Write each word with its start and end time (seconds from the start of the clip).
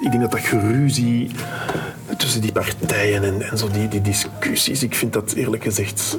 Ik 0.00 0.10
denk 0.10 0.20
dat 0.20 0.30
dat 0.30 0.40
geruzie 0.40 1.30
tussen 2.16 2.40
die 2.40 2.52
partijen 2.52 3.24
en, 3.24 3.42
en 3.50 3.58
zo 3.58 3.68
die, 3.68 3.88
die 3.88 4.00
discussies, 4.00 4.82
ik 4.82 4.94
vind 4.94 5.12
dat 5.12 5.32
eerlijk 5.32 5.62
gezegd 5.62 6.18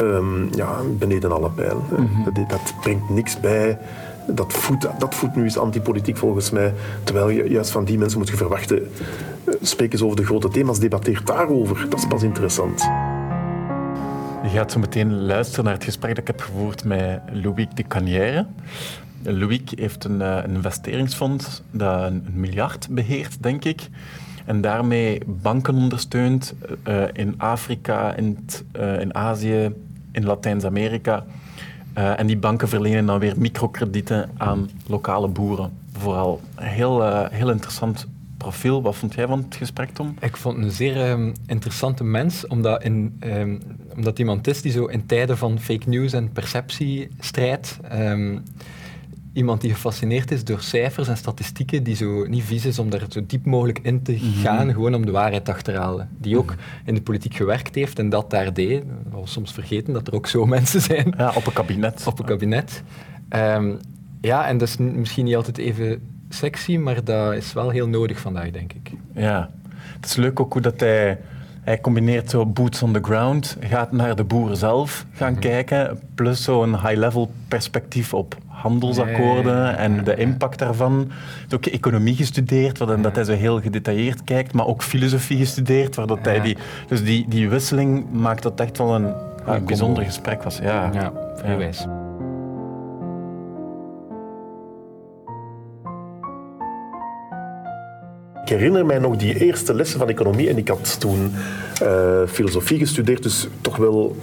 um, 0.00 0.48
ja, 0.54 0.80
beneden 0.98 1.32
alle 1.32 1.50
pijl. 1.50 1.84
Mm 1.98 2.24
dat, 2.24 2.34
dat, 2.48 2.74
brengt 2.80 3.10
niks 3.10 3.40
bij. 3.40 3.78
Dat 4.26 4.52
voedt, 4.52 4.86
dat 4.98 5.14
voedt 5.14 5.36
nu 5.36 5.42
eens 5.42 5.58
antipolitiek 5.58 6.16
volgens 6.16 6.50
mij. 6.50 6.74
Terwijl 7.04 7.28
je 7.28 7.48
juist 7.48 7.70
van 7.70 7.84
die 7.84 7.98
mensen 7.98 8.18
moet 8.18 8.28
je 8.28 8.36
verwachten. 8.36 8.90
Eh, 9.44 9.54
spreek 9.62 9.92
eens 9.92 10.02
over 10.02 10.16
de 10.16 10.24
grote 10.24 10.48
thema's, 10.48 10.78
debatteer 10.78 11.20
daarover. 11.24 11.86
Dat 11.88 11.98
is 11.98 12.06
pas 12.06 12.22
interessant. 12.22 12.88
Je 14.42 14.48
gaat 14.48 14.72
zo 14.72 14.78
meteen 14.78 15.24
luisteren 15.24 15.64
naar 15.64 15.74
het 15.74 15.84
gesprek 15.84 16.10
dat 16.10 16.18
ik 16.18 16.26
heb 16.26 16.40
gevoerd 16.40 16.84
met 16.84 17.20
Louis 17.32 17.66
de 17.74 17.82
Canière. 17.82 18.46
Louis 19.22 19.60
heeft 19.74 20.04
een, 20.04 20.22
eh, 20.22 20.38
een 20.44 20.54
investeringsfonds 20.54 21.62
dat 21.70 22.02
een, 22.02 22.26
miljard 22.32 22.88
beheert, 22.90 23.42
denk 23.42 23.64
ik. 23.64 23.88
En 24.44 24.60
daarmee 24.60 25.20
banken 25.26 25.74
ondersteunt 25.74 26.54
uh, 26.88 27.04
in 27.12 27.34
Afrika, 27.38 28.14
in, 28.14 28.46
uh, 28.76 29.00
in 29.00 29.14
Azië, 29.14 29.74
in 30.12 30.24
Latijns-Amerika. 30.24 31.24
En 31.92 32.26
die 32.26 32.38
banken 32.38 32.68
verlenen 32.68 33.06
dan 33.06 33.18
weer 33.18 33.34
microkredieten 33.38 34.30
aan 34.36 34.70
lokale 34.86 35.28
boeren. 35.28 35.72
Vooral 35.92 36.40
heel, 36.54 37.26
heel 37.30 37.50
interessant 37.50 38.06
profiel. 38.36 38.82
Wat 38.82 38.96
vond 38.96 39.14
jij 39.14 39.26
van 39.26 39.38
het 39.38 39.54
gesprek, 39.54 39.90
Tom? 39.90 40.14
Ik 40.20 40.36
vond 40.36 40.56
een 40.56 40.70
zeer 40.70 41.10
um, 41.10 41.32
interessante 41.46 42.04
mens, 42.04 42.46
omdat, 42.46 42.82
in, 42.82 43.16
um, 43.24 43.60
omdat 43.96 44.18
iemand 44.18 44.46
is 44.46 44.62
die 44.62 44.72
zo 44.72 44.84
in 44.84 45.06
tijden 45.06 45.38
van 45.38 45.60
fake 45.60 45.88
news 45.88 46.12
en 46.12 46.32
perceptiestrijd 46.32 47.78
um, 47.92 48.42
iemand 49.32 49.60
die 49.60 49.72
gefascineerd 49.72 50.30
is 50.30 50.44
door 50.44 50.60
cijfers 50.60 51.08
en 51.08 51.16
statistieken, 51.16 51.82
die 51.82 51.96
zo 51.96 52.26
niet 52.26 52.44
vies 52.44 52.66
is 52.66 52.78
om 52.78 52.90
daar 52.90 53.04
zo 53.08 53.20
diep 53.26 53.44
mogelijk 53.44 53.78
in 53.78 54.02
te 54.02 54.12
mhm. 54.12 54.40
gaan, 54.40 54.72
gewoon 54.72 54.94
om 54.94 55.06
de 55.06 55.12
waarheid 55.12 55.44
te 55.44 55.52
achterhalen. 55.52 56.08
Die 56.18 56.38
ook 56.38 56.54
in 56.84 56.94
de 56.94 57.02
politiek 57.02 57.34
gewerkt 57.34 57.74
heeft 57.74 57.98
en 57.98 58.08
dat 58.08 58.30
daar 58.30 58.54
deed. 58.54 58.82
We 59.10 59.20
soms 59.24 59.52
vergeten 59.52 59.92
dat 59.92 60.06
er 60.06 60.14
ook 60.14 60.26
zo 60.26 60.46
mensen 60.56 60.80
zijn. 60.80 61.14
Ja, 61.16 61.32
op 61.34 61.46
een 61.46 61.52
kabinet. 61.52 62.06
Op 62.06 62.18
een 62.18 62.24
kabinet. 62.24 62.82
Um, 63.36 63.78
ja, 64.20 64.46
en 64.46 64.58
dat 64.58 64.68
is 64.68 64.76
misschien 64.76 65.24
niet 65.24 65.36
altijd 65.36 65.58
even 65.58 66.00
sexy, 66.28 66.76
maar 66.76 67.04
dat 67.04 67.34
is 67.34 67.52
wel 67.52 67.70
heel 67.70 67.88
nodig 67.88 68.20
vandaag, 68.20 68.50
denk 68.50 68.72
ik. 68.72 68.90
Ja, 69.14 69.50
het 69.74 70.04
is 70.06 70.16
leuk 70.16 70.40
ook 70.40 70.52
hoe 70.52 70.62
dat 70.62 70.80
hij... 70.80 71.20
Hij 71.62 71.80
combineert 71.80 72.30
zo 72.30 72.46
boots 72.46 72.82
on 72.82 72.92
the 72.92 72.98
ground, 73.02 73.56
gaat 73.60 73.92
naar 73.92 74.16
de 74.16 74.24
boeren 74.24 74.56
zelf 74.56 75.06
gaan 75.12 75.32
mhm. 75.32 75.40
kijken, 75.40 76.00
plus 76.14 76.42
zo'n 76.42 76.70
high-level 76.70 77.30
perspectief 77.48 78.14
op 78.14 78.36
handelsakkoorden 78.46 79.76
en 79.76 80.04
de 80.04 80.16
impact 80.16 80.58
daarvan. 80.58 80.92
Hij 80.92 81.16
heeft 81.40 81.54
ook 81.54 81.66
economie 81.66 82.14
gestudeerd, 82.14 82.78
waardoor 82.78 83.02
dat 83.02 83.14
hij 83.14 83.24
zo 83.24 83.32
heel 83.32 83.60
gedetailleerd 83.60 84.24
kijkt, 84.24 84.52
maar 84.52 84.66
ook 84.66 84.82
filosofie 84.82 85.38
gestudeerd, 85.38 85.94
waardoor 85.94 86.18
hij 86.22 86.40
die... 86.40 86.56
Dus 86.86 87.04
die, 87.04 87.28
die 87.28 87.48
wisseling 87.48 88.12
maakt 88.12 88.42
dat 88.42 88.60
echt 88.60 88.78
wel 88.78 88.94
een, 88.94 89.14
een 89.46 89.64
bijzonder 89.64 90.04
gesprek 90.04 90.42
was. 90.42 90.58
Ja, 90.58 90.90
ja 90.92 91.12
Ik 98.42 98.48
herinner 98.48 98.86
mij 98.86 98.98
nog 98.98 99.16
die 99.16 99.38
eerste 99.38 99.74
lessen 99.74 99.98
van 99.98 100.08
economie 100.08 100.48
en 100.48 100.58
ik 100.58 100.68
had 100.68 101.00
toen 101.00 101.32
uh, 101.82 102.20
filosofie 102.26 102.78
gestudeerd, 102.78 103.22
dus 103.22 103.48
toch 103.60 103.76
wel 103.76 104.16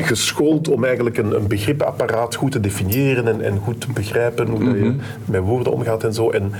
geschoold 0.00 0.68
om 0.68 0.84
eigenlijk 0.84 1.18
een, 1.18 1.34
een 1.34 1.46
begripapparaat 1.46 2.34
goed 2.34 2.52
te 2.52 2.60
definiëren 2.60 3.28
en, 3.28 3.40
en 3.40 3.58
goed 3.58 3.80
te 3.80 3.92
begrijpen 3.92 4.48
hoe 4.48 4.58
mm 4.58 4.74
je 4.74 4.84
mhm. 4.84 4.96
met 5.24 5.40
woorden 5.40 5.72
omgaat 5.72 6.04
en 6.04 6.14
zo. 6.14 6.30
En, 6.30 6.52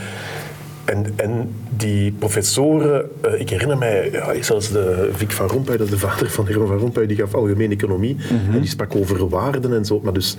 en, 0.84 1.12
en 1.16 1.54
die 1.78 2.12
professoren, 2.12 3.10
uh, 3.24 3.40
ik 3.40 3.50
herinner 3.50 3.78
mij, 3.78 4.10
ja, 4.12 4.42
zelfs 4.42 4.70
de 4.70 5.10
Vic 5.12 5.30
van 5.30 5.46
Rompuy, 5.46 5.76
dat 5.76 5.86
is 5.86 5.92
de 5.92 5.98
vader 5.98 6.30
van 6.30 6.46
Herman 6.46 6.66
van 6.66 6.78
Rompuy, 6.78 7.06
die 7.06 7.16
gaf 7.16 7.34
algemene 7.34 7.74
economie 7.74 8.14
mhm. 8.14 8.54
en 8.54 8.60
die 8.60 8.68
sprak 8.68 8.96
over 8.96 9.28
waarden 9.28 9.74
en 9.74 9.84
zo. 9.84 10.00
Maar 10.02 10.12
dus 10.12 10.36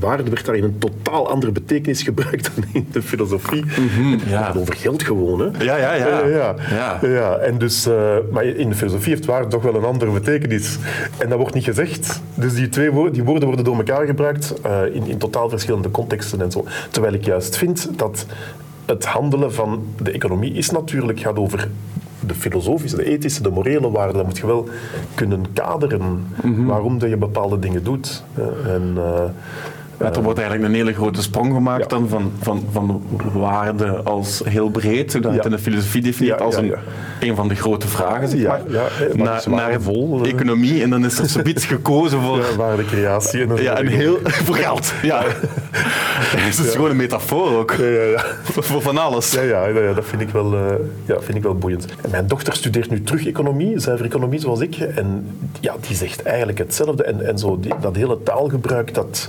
waarde 0.00 0.30
werd 0.30 0.46
daar 0.46 0.54
in 0.54 0.64
een 0.64 0.78
totaal 0.78 1.30
andere 1.30 1.52
betekenis 1.52 2.02
gebruikt 2.12 2.50
dan 2.54 2.64
in 2.72 2.88
de 2.92 3.02
filosofie. 3.02 3.64
Mm 3.64 4.12
Het 4.12 4.22
gaat 4.28 4.56
over 4.56 4.74
geld 4.74 5.02
gewoon, 5.02 5.40
hè. 5.40 5.64
Ja, 5.64 5.76
ja, 5.76 5.94
ja. 5.94 6.26
ja, 6.26 6.54
ja. 6.70 6.98
ja. 7.02 7.36
En 7.36 7.58
dus, 7.58 7.86
uh, 7.86 8.16
maar 8.32 8.44
in 8.44 8.68
de 8.68 8.74
filosofie 8.74 9.12
heeft 9.12 9.24
waarde 9.24 9.48
toch 9.48 9.62
wel 9.62 9.74
een 9.74 9.84
andere 9.84 10.10
betekenis. 10.10 10.78
En 11.18 11.28
dat 11.28 11.38
wordt 11.38 11.54
niet 11.54 11.64
gezegd. 11.64 12.20
Dus 12.34 12.54
die 12.54 12.68
twee 12.68 12.90
woorden, 12.90 13.12
die 13.12 13.24
woorden 13.24 13.46
worden 13.46 13.64
door 13.64 13.76
elkaar 13.76 14.06
gebruikt 14.06 14.54
in, 14.92 15.06
in 15.06 15.18
totaal 15.18 15.48
verschillende 15.48 15.90
contexten 15.90 16.40
en 16.40 16.50
zo. 16.50 16.64
Terwijl 16.90 17.14
ik 17.14 17.24
juist 17.24 17.56
vind 17.56 17.88
dat 17.96 18.26
het 18.92 19.04
handelen 19.04 19.54
van 19.54 19.84
de 20.02 20.10
economie 20.10 20.52
is 20.52 20.70
natuurlijk, 20.70 21.20
gaat 21.20 21.36
over 21.36 21.68
de 22.26 22.34
filosofische, 22.34 22.96
de 22.96 23.04
ethische, 23.04 23.42
de 23.42 23.50
morele 23.50 23.90
waarden. 23.90 24.16
Dat 24.16 24.24
moet 24.24 24.38
je 24.38 24.46
wel 24.46 24.68
kunnen 25.14 25.46
kaderen 25.52 26.26
mhm. 26.42 26.64
waarom 26.64 26.98
dat 26.98 27.08
je 27.08 27.16
bepaalde 27.16 27.58
dingen 27.58 27.84
doet. 27.84 28.24
En, 28.66 28.92
uh, 28.96 29.22
ja, 29.98 30.12
er 30.12 30.22
wordt 30.22 30.38
eigenlijk 30.38 30.68
een 30.68 30.74
hele 30.74 30.92
grote 30.92 31.22
sprong 31.22 31.54
gemaakt 31.54 31.90
dan 31.90 32.08
van, 32.08 32.32
van, 32.40 32.64
van 32.72 33.02
waarde 33.32 33.86
als 33.86 34.42
heel 34.44 34.70
breed, 34.70 35.12
zodat 35.12 35.30
je 35.30 35.36
het 35.36 35.46
in 35.46 35.52
de 35.52 35.58
filosofie 35.58 36.02
definieert 36.02 36.40
als 36.40 36.56
een, 36.56 36.74
een 37.20 37.36
van 37.36 37.48
de 37.48 37.54
grote 37.54 37.88
vragen, 37.88 38.28
zeg 38.28 38.46
maar, 38.46 38.60
naar, 39.12 39.42
naar 39.46 39.80
vol, 39.80 40.24
eh. 40.24 40.32
economie. 40.32 40.82
En 40.82 40.90
dan 40.90 41.04
is 41.04 41.18
er 41.18 41.28
zoiets 41.28 41.64
gekozen 41.64 42.20
voor... 42.20 42.38
Ja, 42.38 42.56
waardecreatie. 42.56 43.46
En 43.46 43.62
ja, 43.62 43.78
een 43.78 43.86
heel... 43.86 44.18
voor 44.46 44.56
geld. 44.56 44.92
Ja. 45.02 45.24
Het 46.36 46.58
is 46.58 46.72
gewoon 46.72 46.90
een 46.90 46.96
metafoor 46.96 47.58
ook. 47.58 47.72
Ja, 47.72 47.84
ja, 47.84 48.02
ja. 48.02 48.24
Voor 48.62 48.82
van 48.82 48.98
alles. 48.98 49.32
Ja, 49.32 49.42
ja, 49.42 49.66
ja, 49.66 49.92
dat 49.92 50.04
vind 50.04 50.22
ik, 50.22 50.28
wel, 50.28 50.54
uh, 50.54 50.60
ja, 51.04 51.20
vind 51.20 51.38
ik 51.38 51.42
wel 51.42 51.54
boeiend. 51.54 51.86
En 52.02 52.10
mijn 52.10 52.26
dochter 52.26 52.54
studeert 52.54 52.90
nu 52.90 53.02
terug 53.02 53.26
economie, 53.26 53.78
zuiver 53.78 54.06
economie 54.06 54.40
zoals 54.40 54.60
ik. 54.60 54.76
En 54.76 55.38
ja, 55.60 55.74
die 55.80 55.96
zegt 55.96 56.22
eigenlijk 56.22 56.58
hetzelfde. 56.58 57.04
En, 57.04 57.26
en 57.26 57.38
zo, 57.38 57.60
die, 57.60 57.74
dat 57.80 57.96
hele 57.96 58.22
taalgebruik, 58.22 58.94
dat 58.94 59.28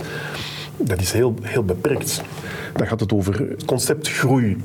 dat 0.78 1.02
is 1.02 1.12
heel, 1.12 1.36
heel 1.42 1.64
beperkt. 1.64 2.22
Dan 2.74 2.88
gaat 2.88 3.00
het 3.00 3.14
over 3.14 3.40
het 3.40 3.66
concept 3.66 4.10
groei. 4.10 4.58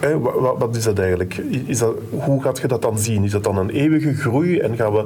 Wat, 0.00 0.58
wat, 0.58 0.76
is 0.76 0.84
dat 0.84 0.98
eigenlijk? 0.98 1.36
Is 1.66 1.78
dat, 1.78 1.94
hoe 2.10 2.42
gaat 2.42 2.58
je 2.58 2.68
dat 2.68 2.82
dan 2.82 2.98
zien? 2.98 3.24
Is 3.24 3.30
dat 3.30 3.44
dan 3.44 3.56
een 3.58 3.70
eeuwige 3.70 4.14
groei? 4.14 4.58
En 4.58 4.76
gaan 4.76 4.92
we, 4.92 5.04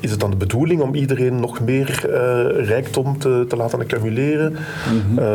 is 0.00 0.10
het 0.10 0.20
dan 0.20 0.30
de 0.30 0.36
bedoeling 0.36 0.80
om 0.80 0.94
iedereen 0.94 1.40
nog 1.40 1.60
meer 1.60 2.04
uh, 2.06 2.66
rijkdom 2.66 3.18
te, 3.18 3.44
te, 3.48 3.56
laten 3.56 3.80
accumuleren? 3.80 4.52
Mm 4.52 5.26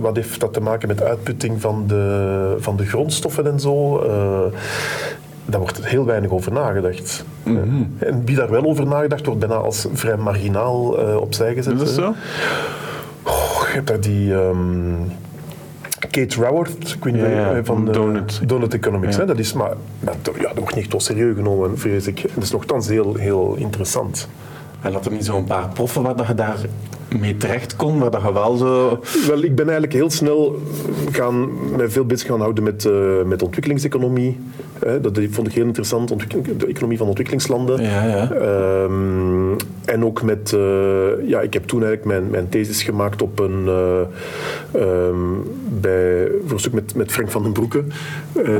wat 0.00 0.16
heeft 0.16 0.40
dat 0.40 0.52
te 0.52 0.60
maken 0.60 0.88
met 0.88 1.02
uitputting 1.02 1.60
van 1.60 1.84
de, 1.86 2.56
van 2.58 2.76
de 2.76 2.86
grondstoffen 2.86 3.46
en 3.46 3.60
zo? 3.60 4.04
Uh, 4.04 4.56
daar 5.44 5.60
wordt 5.60 5.86
heel 5.86 6.04
weinig 6.04 6.30
over 6.30 6.52
nagedacht. 6.52 7.24
Mhm. 7.42 7.82
En 7.98 8.22
wie 8.24 8.36
daar 8.36 8.50
wel 8.50 8.64
over 8.64 8.86
nagedacht 8.86 9.26
wordt, 9.26 9.40
bijna 9.40 9.54
als 9.54 9.86
vrij 9.92 10.16
marginaal 10.16 10.82
opzij 11.20 11.54
gezet. 11.54 11.72
Is 11.72 11.78
dat 11.78 11.88
zo? 11.88 12.14
je 13.68 13.74
hebt 13.74 13.86
daar 13.86 14.00
die... 14.00 14.32
Um, 14.32 15.12
Kate 15.98 16.40
Raworth, 16.40 16.94
ik 16.94 17.04
weet 17.04 17.14
niet 17.14 17.22
ja, 17.22 17.64
van 17.64 17.84
Donut, 17.84 18.40
Donut 18.48 18.74
Economics. 18.74 19.14
Ja. 19.14 19.20
Hè? 19.20 19.26
Dat 19.26 19.38
is, 19.38 19.52
maar, 19.52 19.72
maar 20.00 20.14
ja, 20.38 20.48
dat 20.48 20.58
wordt 20.58 20.74
niet 20.74 20.90
tot 20.90 21.02
serieus 21.02 21.36
genomen, 21.36 21.78
vrees 21.78 22.06
ik. 22.06 22.22
Dat 22.34 22.42
is 22.42 22.50
nogthans 22.50 22.88
heel, 22.88 23.14
heel 23.14 23.54
interessant. 23.58 24.28
En 24.80 24.92
dat 24.92 25.06
er 25.06 25.12
niet 25.12 25.24
zo'n 25.24 25.44
paar 25.44 25.68
proffen 25.68 26.02
waar 26.02 26.26
je 26.26 26.34
daar 26.34 26.58
mee 27.18 27.36
terecht 27.36 27.76
kon, 27.76 27.98
waar 27.98 28.10
dat 28.10 28.22
je 28.22 28.32
wel 28.32 28.56
zo... 28.56 29.00
Wel, 29.26 29.42
ik 29.42 29.54
ben 29.54 29.64
eigenlijk 29.64 29.92
heel 29.92 30.10
snel 30.10 30.62
gaan, 31.10 31.48
mij 31.76 31.88
veel 31.88 32.04
bezig 32.04 32.28
gaan 32.28 32.40
houden 32.40 32.64
met, 32.64 32.84
uh, 32.84 33.22
met 33.22 33.42
ontwikkelingseconomie. 33.42 34.40
Dat 35.00 35.18
vond 35.30 35.46
ik 35.46 35.52
heel 35.52 35.64
interessant, 35.64 36.08
de 36.58 36.66
economie 36.66 36.98
van 36.98 37.06
ontwikkelingslanden. 37.06 37.82
Ja, 37.82 38.06
ja. 38.06 38.30
Um, 38.82 39.56
en 39.88 40.04
ook 40.04 40.22
met... 40.22 40.52
Uh, 40.54 41.28
ja, 41.28 41.40
ik 41.40 41.52
heb 41.52 41.64
toen 41.64 41.84
eigenlijk 41.84 42.04
mijn, 42.04 42.30
mijn 42.30 42.48
thesis 42.48 42.82
gemaakt 42.82 43.22
op 43.22 43.38
een... 43.38 43.64
Uh, 43.66 44.00
um, 44.82 45.42
bij, 45.80 46.28
voor 46.44 46.52
een 46.52 46.58
stuk 46.58 46.72
met, 46.72 46.94
met 46.94 47.12
Frank 47.12 47.30
van 47.30 47.42
den 47.42 47.52
Broeke, 47.52 47.84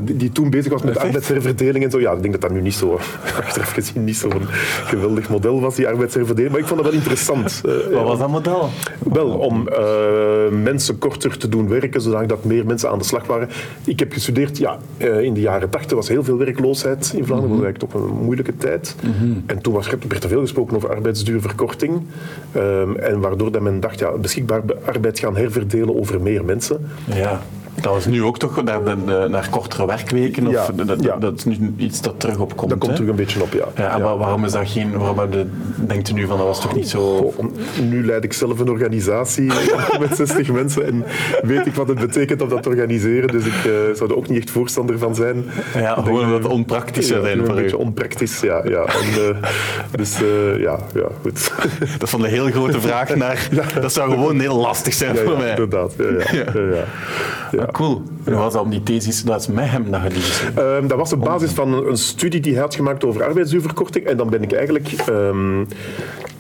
die, 0.03 0.17
die, 0.17 0.33
toen 0.33 0.51
bezig 0.51 0.73
was 0.73 0.83
met 0.83 0.99
arbeidsherverdeling 0.99 1.85
en 1.85 1.91
zo. 1.91 2.01
Ja, 2.01 2.13
ik 2.13 2.21
denk 2.21 2.33
dat 2.33 2.43
dat 2.43 2.51
nu 2.51 2.61
niet 2.61 2.75
zo, 2.75 2.99
achteraf 3.45 3.73
gezien, 3.73 4.05
niet 4.05 4.17
zo'n 4.17 4.43
geweldig 4.85 5.29
model 5.29 5.61
was, 5.61 5.75
die 5.75 5.89
arbeidsherverdeling. 5.89 6.53
Maar 6.53 6.61
ik 6.61 6.67
vond 6.67 6.81
dat 6.81 6.89
wel 6.89 6.99
interessant. 6.99 7.61
Wat 7.93 8.05
was 8.05 8.19
dat 8.19 8.29
model? 8.29 8.69
Wel, 9.13 9.29
om 9.29 9.69
mensen 10.63 10.99
korter 10.99 11.39
te 11.39 11.49
doen 11.49 11.69
werken, 11.69 12.01
zodat 12.01 12.45
meer 12.45 12.67
mensen 12.67 12.91
aan 12.91 12.99
de 12.99 13.05
slag 13.05 13.27
waren. 13.27 13.49
Ik 13.85 13.99
heb 13.99 14.13
gestudeerd, 14.13 14.59
ja, 14.59 14.79
in 14.99 15.35
de 15.35 15.41
jaren 15.41 15.71
tachtig 15.71 15.97
was 15.97 16.08
heel 16.09 16.25
veel 16.25 16.37
werkloosheid 16.37 17.13
in 17.17 17.25
Vlaanderen. 17.25 17.57
Dat 17.57 17.59
was 17.59 17.67
eigenlijk 17.67 17.79
toch 17.79 17.95
een 17.95 18.25
moeilijke 18.25 18.57
tijd. 18.57 18.97
Mm 19.03 19.13
-hmm. 19.13 19.43
En 19.47 19.63
toen 19.63 19.73
was, 19.73 19.89
werd 20.09 20.23
er 20.23 20.29
veel 20.29 20.41
gesproken 20.41 20.77
over 20.77 20.91
arbeidsduurverkorting. 20.91 22.03
Um, 22.57 22.97
en 22.97 23.21
waardoor 23.21 23.53
dat 23.53 23.63
men 23.63 23.81
dacht, 23.81 23.99
ja, 23.99 24.11
beschikbaar 24.11 24.63
arbeid 24.85 25.19
gaan 25.19 25.37
herverdelen 25.37 25.99
over 25.99 26.21
meer 26.21 26.45
mensen. 26.45 26.87
Ja. 27.15 27.43
Dat 27.81 27.93
was 27.93 28.07
nu 28.07 28.23
ook 28.23 28.39
toch 28.39 28.65
naar, 28.65 28.85
de, 28.85 29.27
naar 29.29 29.49
kortere 29.51 29.87
werkweken? 29.87 30.47
Of 30.47 30.53
Ja, 30.53 30.85
dat, 30.85 31.03
ja. 31.03 31.17
dat 31.17 31.33
is 31.47 31.59
nu 31.59 31.75
iets 31.77 32.01
dat 32.01 32.21
terug 32.21 32.39
opkomt. 32.39 32.71
Dat 32.71 32.79
komt 32.79 32.91
hè? 32.91 32.97
terug 32.97 33.11
een 33.11 33.17
beetje 33.17 33.43
op, 33.43 33.53
ja. 33.53 33.65
Ja, 33.77 33.95
en 33.95 34.03
waar- 34.03 34.17
waarom 34.19 34.45
is 34.45 34.53
dat 34.53 34.69
geen... 34.71 34.99
Waarom 34.99 35.33
je- 35.33 35.47
denkt 35.77 36.09
u 36.09 36.13
nu 36.13 36.27
van, 36.27 36.37
dat 36.37 36.47
was 36.47 36.61
toch 36.61 36.75
niet 36.75 36.89
zo... 36.89 37.17
Goh, 37.37 37.45
nu 37.83 38.07
leid 38.07 38.25
ik 38.25 38.33
zelf 38.33 38.59
een 38.59 38.71
organisatie 38.71 39.53
met 40.01 40.17
60 40.17 40.53
mensen 40.53 40.87
en 40.87 41.05
weet 41.43 41.67
ik 41.67 41.75
wat 41.75 41.89
het 41.89 41.99
betekent 41.99 42.43
om 42.43 42.49
dat 42.49 42.63
te 42.63 42.69
organiseren. 42.69 43.29
Dus 43.29 43.45
ik 43.45 43.53
eh, 43.65 43.73
zou 43.95 44.11
er 44.11 44.17
ook 44.17 44.29
niet 44.29 44.39
echt 44.39 44.51
voorstander 44.51 44.99
van 44.99 45.15
zijn. 45.15 45.45
Ja, 45.75 45.95
gewoon 45.95 46.33
het 46.33 46.45
onpraktisch 46.47 47.07
zou 47.07 47.21
ja, 47.21 47.27
zijn 47.27 47.39
een 47.39 47.47
voor 47.47 47.55
beetje 47.55 47.77
u. 47.77 47.81
onpraktisch, 47.81 48.41
ja. 48.41 48.63
ja. 48.69 48.85
En, 48.85 49.35
eh, 49.43 49.51
dus 49.91 50.15
eh, 50.23 50.61
ja, 50.61 50.79
ja, 50.95 51.07
goed. 51.23 51.53
Dat 51.99 52.03
is 52.03 52.11
van 52.11 52.21
de 52.21 52.29
heel 52.29 52.47
grote 52.51 52.81
vraag 52.81 53.15
naar... 53.17 53.49
Dat 53.81 53.93
zou 53.93 54.11
gewoon 54.11 54.41
heel 54.41 54.57
lastig 54.61 54.95
zijn 54.95 55.17
voor 55.17 55.37
mij. 55.39 55.51
inderdaad. 55.51 55.95
Ja, 56.33 56.45
ja, 57.51 57.68
cool. 57.73 58.03
En 58.25 58.35
was 58.35 58.53
dat 58.53 58.63
om 58.63 58.71
die 58.71 58.83
thesis? 58.83 59.23
Dat 59.23 59.41
is 59.41 59.47
met 59.47 59.71
hem 59.71 59.91
dat 59.91 60.03
je 60.03 60.11
geschreven 60.11 60.77
Ehm, 60.77 60.87
dat 60.87 60.99
was 60.99 61.13
op 61.13 61.21
basis 61.21 61.51
van 61.51 61.73
een, 61.73 61.89
een 61.89 61.97
studie 61.97 62.41
die 62.41 62.53
hij 62.53 62.61
had 62.61 62.75
gemaakt 62.75 63.05
over 63.05 63.25
arbeidsduurverkorting. 63.25 64.05
En 64.05 64.17
dan 64.17 64.31
ben 64.31 64.43
ik 64.43 64.53
eigenlijk 64.53 64.93
ehm, 64.93 65.65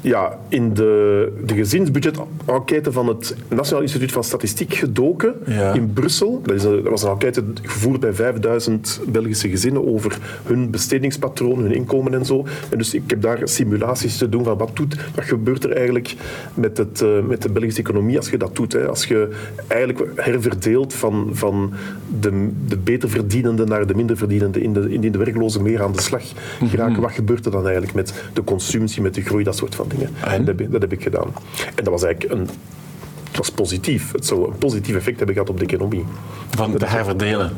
ja, 0.01 0.39
in 0.49 0.75
de, 0.75 1.33
de 1.45 1.55
gezinsbudget-enquête 1.55 2.93
van 2.93 3.09
het 3.09 3.37
Nationaal 3.49 3.83
Instituut 3.83 4.13
van 4.13 4.25
Statistiek 4.25 4.75
gedoken 4.75 5.35
Ja. 5.47 5.73
in 5.73 5.93
Brussel. 5.93 6.41
Dat, 6.45 6.55
is 6.55 6.65
een, 6.65 6.83
dat 6.83 6.91
was 6.91 7.03
een 7.03 7.11
enquête 7.11 7.45
gevoerd 7.63 8.01
bij 8.01 8.13
5000 8.13 9.01
Belgische 9.09 9.49
gezinnen 9.49 9.87
over 9.89 10.19
hun 10.45 10.71
bestedingspatroon, 10.71 11.59
hun 11.59 11.75
inkomen 11.75 12.15
en 12.15 12.25
zo. 12.27 12.47
En 12.71 12.79
dus 12.79 12.95
ik 12.95 13.03
heb 13.07 13.23
daar 13.23 13.39
simulaties 13.45 14.17
te 14.17 14.29
doen 14.29 14.45
van 14.45 14.59
wat, 14.59 14.71
doet, 14.77 14.97
wat 15.15 15.25
gebeurt 15.25 15.65
er 15.65 15.73
eigenlijk 15.73 16.15
met, 16.55 16.79
het, 16.79 17.03
eh, 17.03 17.21
met 17.27 17.43
de 17.43 17.51
Belgische 17.51 17.81
economie 17.81 18.17
als 18.17 18.31
je 18.31 18.37
dat 18.37 18.57
doet. 18.57 18.73
Hè. 18.73 18.89
Als 18.89 19.05
je 19.05 19.29
eigenlijk 19.67 20.11
herverdeelt 20.15 20.95
van, 20.95 21.29
van 21.33 21.73
de, 22.21 22.49
de 22.69 22.77
beter 22.77 23.09
verdienende 23.11 23.65
naar 23.65 23.87
de 23.87 23.95
minder 23.95 24.17
verdienende, 24.17 24.61
in 24.61 24.73
de, 24.73 24.89
indien 24.91 25.13
de 25.13 25.19
werklozen 25.19 25.63
meer 25.63 25.83
aan 25.83 25.93
de 25.93 26.01
slag 26.01 26.23
geraken, 26.65 27.01
wat 27.03 27.13
gebeurt 27.13 27.45
er 27.45 27.51
dan 27.51 27.63
eigenlijk 27.65 27.95
met 27.95 28.15
de 28.33 28.45
consumptie, 28.45 29.03
met 29.03 29.15
de 29.15 29.23
groei, 29.23 29.45
dat 29.45 29.57
soort 29.57 29.75
van 29.75 29.88
En? 30.21 30.45
Dat, 30.45 30.47
heb, 30.47 30.61
ik- 30.61 30.73
dat 30.73 30.81
heb 30.81 30.93
ik 30.93 31.03
gedaan. 31.03 31.33
En 31.75 31.85
dat 31.85 31.89
was 31.89 32.03
eigenlijk 32.03 32.35
een... 32.35 32.49
Het 33.29 33.37
was 33.37 33.51
positief. 33.51 34.13
Het 34.13 34.27
zou 34.27 34.49
een 34.51 34.59
positief 34.59 34.97
effect 34.97 35.17
hebben 35.17 35.35
gehad 35.35 35.51
op 35.51 35.59
de 35.59 35.65
economie. 35.65 36.05
Van 36.51 36.77
te 36.77 36.87
herverdelen. 36.87 37.53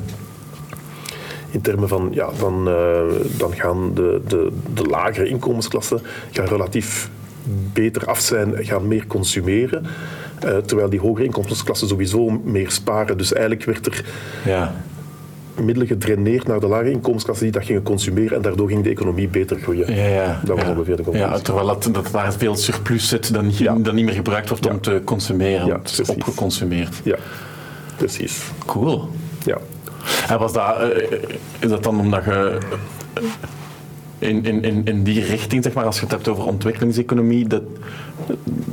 In 1.50 1.60
termen 1.60 1.88
van, 1.88 2.08
ja, 2.12 2.28
dan, 2.38 2.68
eh, 2.68 3.00
dan 3.36 3.52
gaan 3.54 3.94
de, 3.94 4.20
de, 4.28 4.50
de 4.74 4.82
lagere 4.84 5.28
inkomensklassen 5.28 6.00
gaan 6.30 6.46
relatief 6.46 7.10
beter 7.72 8.06
af 8.06 8.20
zijn, 8.20 8.54
gaan 8.64 8.88
meer 8.88 9.06
consumeren. 9.06 9.86
eh, 10.40 10.56
terwijl 10.56 10.90
die 10.90 11.00
hogere 11.00 11.24
inkomensklassen 11.26 11.88
sowieso 11.88 12.30
meer 12.44 12.70
sparen. 12.70 13.16
Dus 13.16 13.32
eigenlijk 13.32 13.64
werd 13.64 13.86
er 13.86 14.04
Ja. 14.44 14.74
Middelen 15.56 15.86
gedraineerd 15.86 16.46
naar 16.46 16.60
de 16.60 16.66
lagere 16.66 16.90
inkomensklassen 16.90 17.44
die 17.44 17.54
dat 17.54 17.64
gingen 17.64 17.82
consumeren 17.82 18.36
en 18.36 18.42
daardoor 18.42 18.68
ging 18.68 18.82
de 18.82 18.90
economie 18.90 19.28
beter 19.28 19.58
groeien. 19.60 19.94
Ja, 19.94 20.06
ja. 20.06 20.40
Dat 20.44 20.56
was 20.56 20.66
ja. 20.66 20.70
ongeveer 20.72 20.96
de 20.96 21.02
conclusie. 21.02 21.30
Ja, 21.30 21.38
terwijl 21.38 21.66
dat, 21.66 21.88
dat 21.92 22.08
daar 22.12 22.32
veel 22.32 22.56
surplus 22.56 23.08
zit 23.08 23.30
Ja. 23.50 23.74
dat 23.74 23.94
niet 23.94 24.04
meer 24.04 24.14
gebruikt 24.14 24.48
wordt 24.48 24.66
om 24.66 24.80
te 24.80 25.00
consumeren. 25.04 25.66
Ja, 25.66 25.78
het 25.78 25.98
is 25.98 26.08
opgeconsumeerd. 26.08 27.00
Ja, 27.04 27.16
precies. 27.96 28.42
Cool. 28.66 29.08
Ja. 29.44 29.58
En 30.28 30.38
was 30.38 30.52
dat, 30.52 30.80
eh, 30.80 31.18
is 31.58 31.68
dat 31.68 31.82
dan 31.82 32.00
omdat 32.00 32.24
je 32.24 32.58
in, 34.20 34.44
in, 34.44 34.62
in, 34.64 34.82
in 34.84 35.02
die 35.02 35.24
richting, 35.24 35.62
zeg 35.64 35.72
maar, 35.72 35.84
als 35.84 35.96
je 35.96 36.02
het 36.02 36.10
hebt 36.10 36.28
over 36.28 36.44
ontwikkelingseconomie, 36.46 37.46
dat 37.46 37.62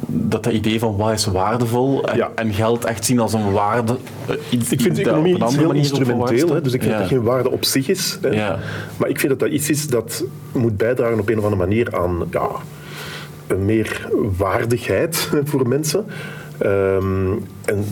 dat, 0.08 0.44
dat 0.44 0.54
idee 0.54 0.80
van 0.80 0.96
wat 0.98 1.12
is 1.12 1.26
waardevol 1.26 2.04
en, 2.06 2.18
Ja. 2.18 2.32
en 2.36 2.54
geld 2.54 2.86
echt 2.86 3.06
zien 3.06 3.20
als 3.20 3.34
een 3.34 3.52
waarde. 3.52 3.98
eh, 4.28 4.36
iets, 4.50 4.72
Ik 4.72 4.82
vind 4.82 4.96
de 4.96 5.02
economie 5.02 5.44
iets 5.44 5.56
heel 5.56 5.72
instrumenteel, 5.72 6.54
hè, 6.54 6.62
dus 6.62 6.74
ik 6.74 6.82
vind 6.82 6.94
Ja. 6.94 7.00
dat 7.00 7.08
geen 7.08 7.24
waarde 7.24 7.52
op 7.52 7.66
zich 7.66 7.88
is. 7.88 8.18
Hè. 8.22 8.30
Ja. 8.30 8.60
Maar 8.98 9.10
ik 9.10 9.20
vind 9.20 9.30
dat 9.32 9.40
dat 9.40 9.50
iets 9.50 9.70
is 9.70 9.88
dat 9.88 10.24
moet 10.52 10.78
bijdragen 10.78 11.20
op 11.20 11.30
een 11.30 11.38
of 11.38 11.44
andere 11.44 11.62
manier 11.68 11.96
aan 11.98 12.24
ja, 12.32 12.48
een 13.48 13.66
meer 13.66 14.10
waardigheid 14.38 15.30
voor 15.50 15.68
mensen. 15.68 16.06
Ehm, 16.58 17.32
en 17.66 17.86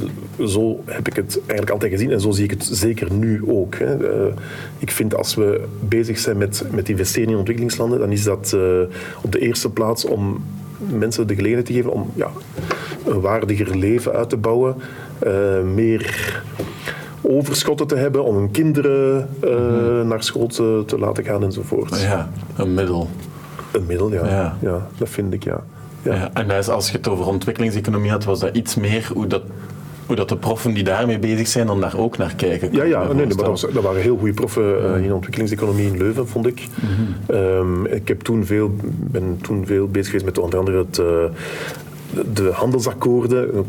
zo 0.48 0.82
heb 0.86 1.08
ik 1.08 1.16
het 1.16 1.38
eigenlijk 1.38 1.70
altijd 1.70 1.92
gezien 1.92 2.12
en 2.12 2.22
zo 2.22 2.32
zie 2.32 2.44
ik 2.44 2.52
het 2.52 2.70
zeker 2.72 3.14
nu 3.14 3.44
ook. 3.48 3.76
Hè. 3.76 4.12
Eh, 4.12 4.34
ik 4.80 4.92
vind 4.92 5.16
als 5.16 5.36
we 5.36 5.64
bezig 5.80 6.20
zijn 6.20 6.38
met, 6.38 6.64
met 6.72 6.90
investeren 6.90 7.30
in 7.30 7.38
ontwikkelingslanden, 7.38 8.00
dan 8.00 8.12
is 8.12 8.24
dat 8.24 8.54
eh, 8.54 8.80
op 9.22 9.32
de 9.32 9.40
eerste 9.40 9.70
plaats 9.70 10.06
om 10.06 10.44
mensen 10.78 11.28
de 11.28 11.36
gelegenheid 11.36 11.68
te 11.68 11.74
geven 11.74 11.92
om 11.92 12.12
ja, 12.14 12.30
een 13.06 13.22
waardiger 13.22 13.78
leven 13.78 14.14
uit 14.14 14.30
te 14.30 14.38
bouwen, 14.38 14.76
eh, 15.20 15.62
meer 15.62 16.44
overschotten 17.22 17.88
te 17.88 17.96
hebben 17.96 18.24
om 18.24 18.36
hun 18.36 18.52
kinderen 18.52 19.30
eh, 19.42 20.02
naar 20.02 20.24
school 20.24 20.48
te, 20.48 20.84
te 20.86 21.00
laten 21.00 21.24
gaan 21.24 21.44
enzovoort. 21.44 22.02
Ja, 22.02 22.30
een 22.56 22.74
middel. 22.74 23.10
Een 23.72 23.86
middel, 23.86 24.12
ja. 24.12 24.28
Ja. 24.28 24.58
ja. 24.62 24.88
Dat 24.98 25.10
vind 25.10 25.34
ik, 25.34 25.44
ja. 25.44 25.64
Ja. 26.14 26.30
En 26.34 26.48
dat 26.48 26.58
is, 26.58 26.70
als 26.70 26.92
je 26.92 26.98
het 26.98 27.08
over 27.08 27.26
ontwikkelingseconomie 27.28 28.12
had, 28.12 28.24
was 28.24 28.40
dat 28.40 28.56
iets 28.56 28.76
meer 28.76 29.10
hoe 29.14 29.28
dat, 29.28 29.42
hoe 30.06 30.16
dat 30.16 30.30
de 30.30 30.38
proffen 30.38 30.74
die 30.74 30.84
daarmee 30.84 31.20
bezig 31.20 31.48
zijn 31.48 31.68
dan 31.68 31.80
daar 31.82 31.98
ook 31.98 32.18
naar 32.18 32.36
kijken. 32.36 32.70
Ja, 32.72 32.84
ja 32.84 33.00
nee, 33.00 33.08
maar 33.16 33.28
dat, 33.28 33.46
was- 33.48 33.62
dat 33.74 33.84
waren 33.84 34.02
heel 34.02 34.18
goede 34.18 34.34
proffen 34.34 34.96
eh, 34.96 35.04
in 35.04 35.14
ontwikkelingseconomie 35.14 35.86
in 35.92 35.98
Leuven, 35.98 36.28
vond 36.28 36.48
ik. 36.48 36.68
Ehm, 37.28 37.86
ik 37.86 38.08
heb 38.08 38.22
toen 38.22 38.46
veel, 38.46 38.76
ben 38.98 39.38
toen 39.42 39.66
veel 39.66 39.88
bezig 39.88 40.06
geweest 40.08 40.26
met 40.26 40.38
onder 40.38 40.60
andere 40.60 40.78
het, 40.78 40.98
eh, 41.00 41.06
de- 41.06 42.32
de 42.34 42.50
handelsakkoorden, 42.54 43.66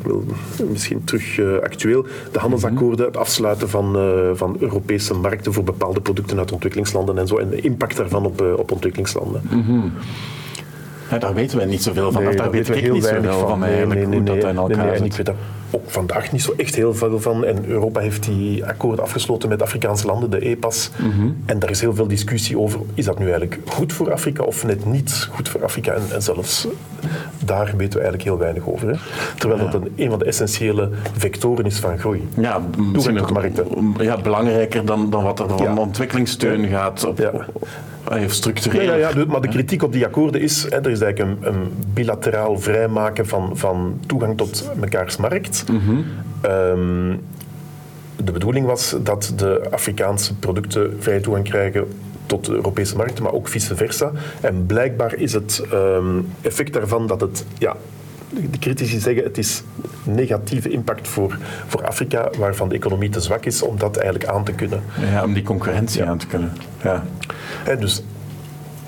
misschien 0.71 1.05
terug 1.05 1.39
eh, 1.39 1.59
actueel, 1.63 2.07
de 2.33 2.39
handelsakkoorden, 2.39 3.07
het 3.07 3.17
afsluiten 3.17 3.69
van, 3.69 3.97
van 4.35 4.57
Europese 4.61 5.15
markten 5.15 5.53
voor 5.53 5.65
bepaalde 5.65 6.01
producten 6.01 6.39
uit 6.39 6.53
ontwikkelingslanden 6.53 7.19
en 7.19 7.27
zo, 7.27 7.37
en 7.37 7.49
de 7.51 7.61
impact 7.61 7.97
daarvan 7.97 8.27
op, 8.27 8.41
op 8.57 8.73
ontwikkelingslanden. 8.73 9.41
Ja, 11.11 11.19
daar 11.19 11.35
weten 11.35 11.57
wij 11.57 11.67
niet 11.67 11.83
zoveel 11.83 12.13
van. 12.13 12.23
Nee, 12.23 12.31
of 12.31 12.37
daar 12.37 12.51
weet 12.51 12.69
weten 12.69 12.83
we 12.83 12.87
ik 12.89 12.93
niet 12.93 13.05
zoveel 13.05 13.49
van, 13.49 13.59
Nee, 13.59 13.69
eigenlijk, 13.69 14.01
nee, 14.01 14.21
nee, 14.21 14.33
hoe 14.33 14.41
dat 14.41 14.51
in 14.51 14.57
elkaar 14.57 14.93
En 14.93 15.05
ik 15.05 15.13
weet 15.13 15.27
daar 15.27 15.35
ook 15.71 15.91
vandaag 15.91 16.33
niet 16.33 16.43
zo 16.43 16.55
echt 16.57 16.75
heel 16.75 16.95
veel 16.95 17.21
van. 17.21 17.45
En 17.45 17.65
Europa 17.67 18.01
heeft 18.01 18.25
die 18.25 18.65
akkoorden 18.67 19.05
afgesloten 19.05 19.49
met 19.49 19.63
Afrikaanse 19.63 20.07
landen, 20.07 20.31
de 20.31 20.39
EPA's. 20.41 20.91
Mhm. 20.97 21.29
En 21.47 21.59
daar 21.59 21.71
is 21.71 21.81
heel 21.81 21.95
veel 21.95 22.07
discussie 22.07 22.59
over, 22.59 22.81
is 22.95 23.05
dat 23.05 23.19
nu 23.19 23.25
eigenlijk 23.25 23.59
goed 23.67 23.93
voor 23.93 24.13
Afrika 24.13 24.43
of 24.43 24.65
net 24.65 24.87
niet 24.87 25.29
goed 25.33 25.49
voor 25.49 25.65
Afrika? 25.65 25.93
En, 25.93 26.03
en 26.13 26.23
zelfs 26.23 26.67
daar 27.45 27.65
weten 27.65 27.99
we 27.99 28.05
eigenlijk 28.05 28.23
heel 28.23 28.39
weinig 28.39 28.69
over. 28.69 28.89
Hè? 28.89 28.95
Terwijl 29.39 29.61
dat 29.61 29.75
een, 29.75 29.93
een 29.97 30.11
van 30.11 30.19
de 30.19 30.25
essentiële 30.25 30.91
vectoren 31.17 31.65
is 31.65 31.79
van 31.79 31.99
groei. 31.99 32.29
Ja, 32.37 32.61
misschien 32.93 33.21
ook 33.21 33.33
markten. 33.33 33.67
ja, 33.99 34.17
belangrijker 34.17 34.85
dan, 34.85 35.11
dan 35.11 35.23
wat 35.23 35.41
er 35.41 35.49
van 35.49 35.63
Ja. 35.63 35.75
ontwikkelingssteun 35.77 36.67
gaat. 36.69 37.07
Op, 37.07 37.19
Ja. 37.19 37.33
Op- 38.07 38.13
eh, 38.13 38.29
structureel. 38.29 38.83
Ja, 38.83 38.95
ja, 38.95 39.25
maar 39.27 39.41
de 39.41 39.49
kritiek 39.49 39.83
op 39.83 39.93
die 39.93 40.05
akkoorden 40.05 40.41
is, 40.41 40.63
hè, 40.63 40.77
er 40.77 40.91
is 40.91 41.01
eigenlijk 41.01 41.19
een, 41.43 41.53
een 41.55 41.73
bilateraal 41.95 42.59
vrijmaken 42.59 43.27
van, 43.27 43.51
van 43.57 44.01
toegang 44.07 44.37
tot 44.37 44.71
mekaars 44.75 45.17
markt. 45.17 45.65
Ehm, 46.41 47.17
de 48.25 48.33
bedoeling 48.33 48.67
was 48.67 48.97
dat 49.03 49.33
de 49.37 49.67
Afrikaanse 49.71 50.35
producten 50.35 50.97
vrij 50.99 51.21
toegang 51.21 51.45
krijgen 51.49 51.85
tot 52.27 52.45
de 52.45 52.53
Europese 52.53 52.97
markt, 52.97 53.21
maar 53.21 53.33
ook 53.33 53.49
vice 53.49 53.77
versa. 53.77 54.11
En 54.41 54.67
blijkbaar 54.67 55.15
is 55.15 55.33
het 55.33 55.63
ehm, 55.73 56.21
effect 56.41 56.73
daarvan 56.73 57.07
dat 57.07 57.21
het, 57.21 57.45
ja, 57.59 57.77
de 58.29 58.59
critici 58.59 58.99
zeggen 58.99 59.25
het 59.25 59.39
is 59.39 59.63
negatieve 60.05 60.69
impact 60.69 61.09
voor, 61.09 61.39
voor 61.67 61.87
Afrika, 61.87 62.31
waarvan 62.39 62.69
de 62.69 62.75
economie 62.75 63.09
te 63.09 63.21
zwak 63.21 63.45
is 63.45 63.63
om 63.63 63.79
dat 63.79 63.97
eigenlijk 63.97 64.31
aan 64.31 64.45
te 64.45 64.53
kunnen. 64.53 64.83
Ja, 65.01 65.25
om 65.25 65.33
die 65.33 65.43
concurrentie 65.43 66.05
aan 66.05 66.19
te 66.19 66.27
kunnen. 66.27 66.53
Ja. 66.83 67.05
Hè, 67.65 67.77
dus 67.77 68.03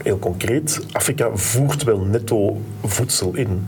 heel 0.03 0.19
concreet, 0.19 0.87
Afrika 0.93 1.31
voert 1.33 1.85
wel 1.85 2.01
netto 2.01 2.61
voedsel 2.85 3.35
in. 3.35 3.67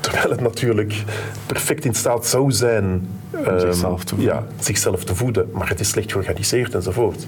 Terwijl 0.00 0.30
het 0.30 0.40
natuurlijk 0.40 1.04
perfect 1.46 1.84
in 1.84 1.94
staat 1.94 2.26
zou 2.26 2.52
zijn 2.52 3.08
ehm, 3.30 3.60
zichzelf 3.60 4.04
te 4.04 4.14
voeden. 4.14 4.34
Ja, 4.34 4.46
zichzelf 4.60 5.04
te 5.04 5.14
voeden. 5.14 5.48
Maar 5.52 5.68
het 5.68 5.80
is 5.80 5.88
slecht 5.88 6.12
georganiseerd 6.12 6.74
enzovoort. 6.74 7.26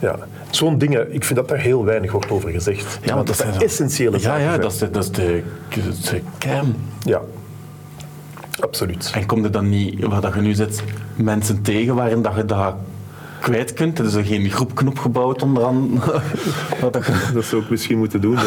Ja. 0.00 0.16
Zo'n 0.50 0.78
dingen, 0.78 1.14
ik 1.14 1.24
vind 1.24 1.38
dat 1.38 1.48
daar 1.48 1.58
heel 1.58 1.84
weinig 1.84 2.12
wordt 2.12 2.30
over 2.30 2.50
gezegd. 2.50 2.98
Ja, 3.02 3.14
want 3.14 3.26
dat 3.26 3.36
dat 3.36 3.46
zijn 3.46 3.62
essentiële 3.62 4.10
Ja, 4.16 4.18
zaken. 4.18 4.42
ja 4.42 4.48
zijn. 4.48 4.60
dat 4.60 4.72
is 4.72 4.78
de, 4.78 4.90
dat 4.90 5.04
is 5.04 5.10
de, 5.10 5.42
de 6.10 6.20
kern. 6.38 6.76
Ja, 7.02 7.20
absoluut. 8.60 9.10
En 9.14 9.26
kom 9.26 9.42
je 9.42 9.50
dan 9.50 9.68
niet, 9.68 10.04
waar 10.04 10.20
dat 10.20 10.34
je 10.34 10.40
nu 10.40 10.54
zit, 10.54 10.82
mensen 11.16 11.62
tegen 11.62 11.94
waarin 11.94 12.22
dat 12.22 12.34
je 12.36 12.44
dat 12.44 12.74
kwijt 13.40 13.72
kunt? 13.72 13.98
Er 13.98 14.04
is 14.04 14.14
er 14.14 14.24
geen 14.24 14.50
groepknop 14.50 14.98
gebouwd 14.98 15.42
onderaan. 15.42 15.88
Dat 17.34 17.44
zou 17.44 17.62
ik 17.62 17.70
misschien 17.70 17.98
moeten 17.98 18.20
doen. 18.20 18.32
Ja. 18.32 18.40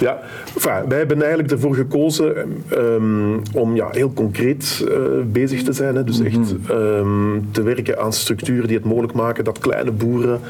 Ja, 0.00 0.20
enfin, 0.54 0.88
wij 0.88 0.98
hebben 0.98 1.18
eigenlijk 1.20 1.50
ervoor 1.52 1.74
gekozen 1.74 2.34
ehm, 2.68 3.38
om 3.52 3.74
ja, 3.74 3.88
heel 3.90 4.12
concreet 4.12 4.84
eh, 4.88 4.96
bezig 5.26 5.62
te 5.62 5.72
zijn. 5.72 5.94
Hè. 5.94 6.04
Dus 6.04 6.20
echt 6.20 6.54
ehm, 6.68 7.40
te 7.50 7.62
werken 7.62 8.00
aan 8.00 8.12
structuren 8.12 8.66
die 8.66 8.76
het 8.76 8.86
mogelijk 8.86 9.12
maken 9.12 9.44
dat 9.44 9.58
kleine 9.58 9.90
boeren 9.90 10.40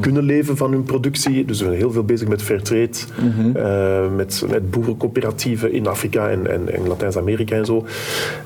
kunnen 0.00 0.22
leven 0.22 0.56
van 0.56 0.72
hun 0.72 0.82
productie. 0.82 1.44
Dus 1.44 1.58
we 1.58 1.64
zijn 1.64 1.76
heel 1.76 1.92
veel 1.92 2.04
bezig 2.04 2.28
met 2.28 2.42
fairtrade, 2.42 2.88
eh, 3.54 4.16
met, 4.16 4.44
met 4.50 4.70
boerencoöperatieven 4.70 5.72
in 5.72 5.86
Afrika 5.86 6.28
en, 6.28 6.50
en, 6.50 6.74
en 6.74 6.88
Latijns-Amerika 6.88 7.56
en 7.56 7.66
zo. 7.66 7.86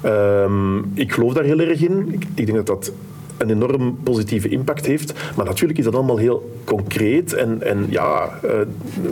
Ehm, 0.00 0.78
ik 0.94 1.12
geloof 1.12 1.32
daar 1.32 1.44
heel 1.44 1.60
erg 1.60 1.80
in. 1.80 2.08
Ik, 2.12 2.24
ik 2.34 2.46
denk 2.46 2.56
dat 2.56 2.66
dat 2.66 2.92
een 3.36 3.50
enorm 3.50 3.98
positieve 4.02 4.48
impact 4.48 4.86
heeft. 4.86 5.12
Maar 5.36 5.46
natuurlijk 5.46 5.78
is 5.78 5.84
dat 5.84 5.94
allemaal 5.94 6.16
heel 6.16 6.50
concreet. 6.64 7.32
En, 7.32 7.62
en 7.62 7.86
ja, 7.88 8.30
uh, 8.44 8.50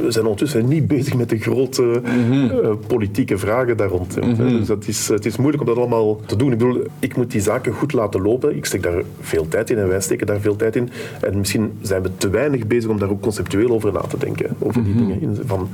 we 0.05 0.11
zijn 0.11 0.25
ondertussen 0.25 0.69
niet 0.69 0.87
bezig 0.87 1.15
met 1.15 1.29
de 1.29 1.39
grote 1.39 2.01
uh, 2.05 2.71
politieke 2.87 3.39
vragen 3.39 3.77
daar 3.77 3.89
rond. 3.89 4.21
Mm 4.21 4.35
-hmm. 4.35 4.59
Dus 4.59 4.67
dat 4.67 4.87
is, 4.87 5.09
het 5.09 5.27
is 5.27 5.37
moeilijk 5.37 5.63
om 5.63 5.69
dat 5.69 5.77
allemaal 5.77 6.21
te 6.27 6.37
doen. 6.37 6.53
Ik 6.53 6.59
bedoel, 6.59 6.83
ik 6.99 7.17
moet 7.17 7.31
die 7.31 7.41
zaken 7.41 7.73
goed 7.73 7.93
laten 7.93 8.23
lopen. 8.23 8.57
Ik 8.57 8.65
steek 8.65 8.83
daar 8.83 9.03
veel 9.21 9.49
tijd 9.49 9.71
in 9.71 9.79
en 9.79 9.89
wij 9.89 10.01
steken 10.01 10.27
daar 10.27 10.41
veel 10.41 10.57
tijd 10.57 10.77
in. 10.77 10.91
En 11.21 11.39
misschien 11.39 11.73
zijn 11.81 12.03
we 12.03 12.11
te 12.17 12.31
weinig 12.31 12.67
bezig 12.67 12.91
om 12.91 12.99
daar 12.99 13.11
ook 13.11 13.21
conceptueel 13.21 13.71
over 13.71 13.93
na 13.93 14.01
te 14.01 14.19
denken. 14.19 14.57
Over 14.59 14.85
die 14.85 14.93
mm 14.93 14.99
-hmm. 14.99 15.19
dingen. 15.19 15.39
Van 15.47 15.69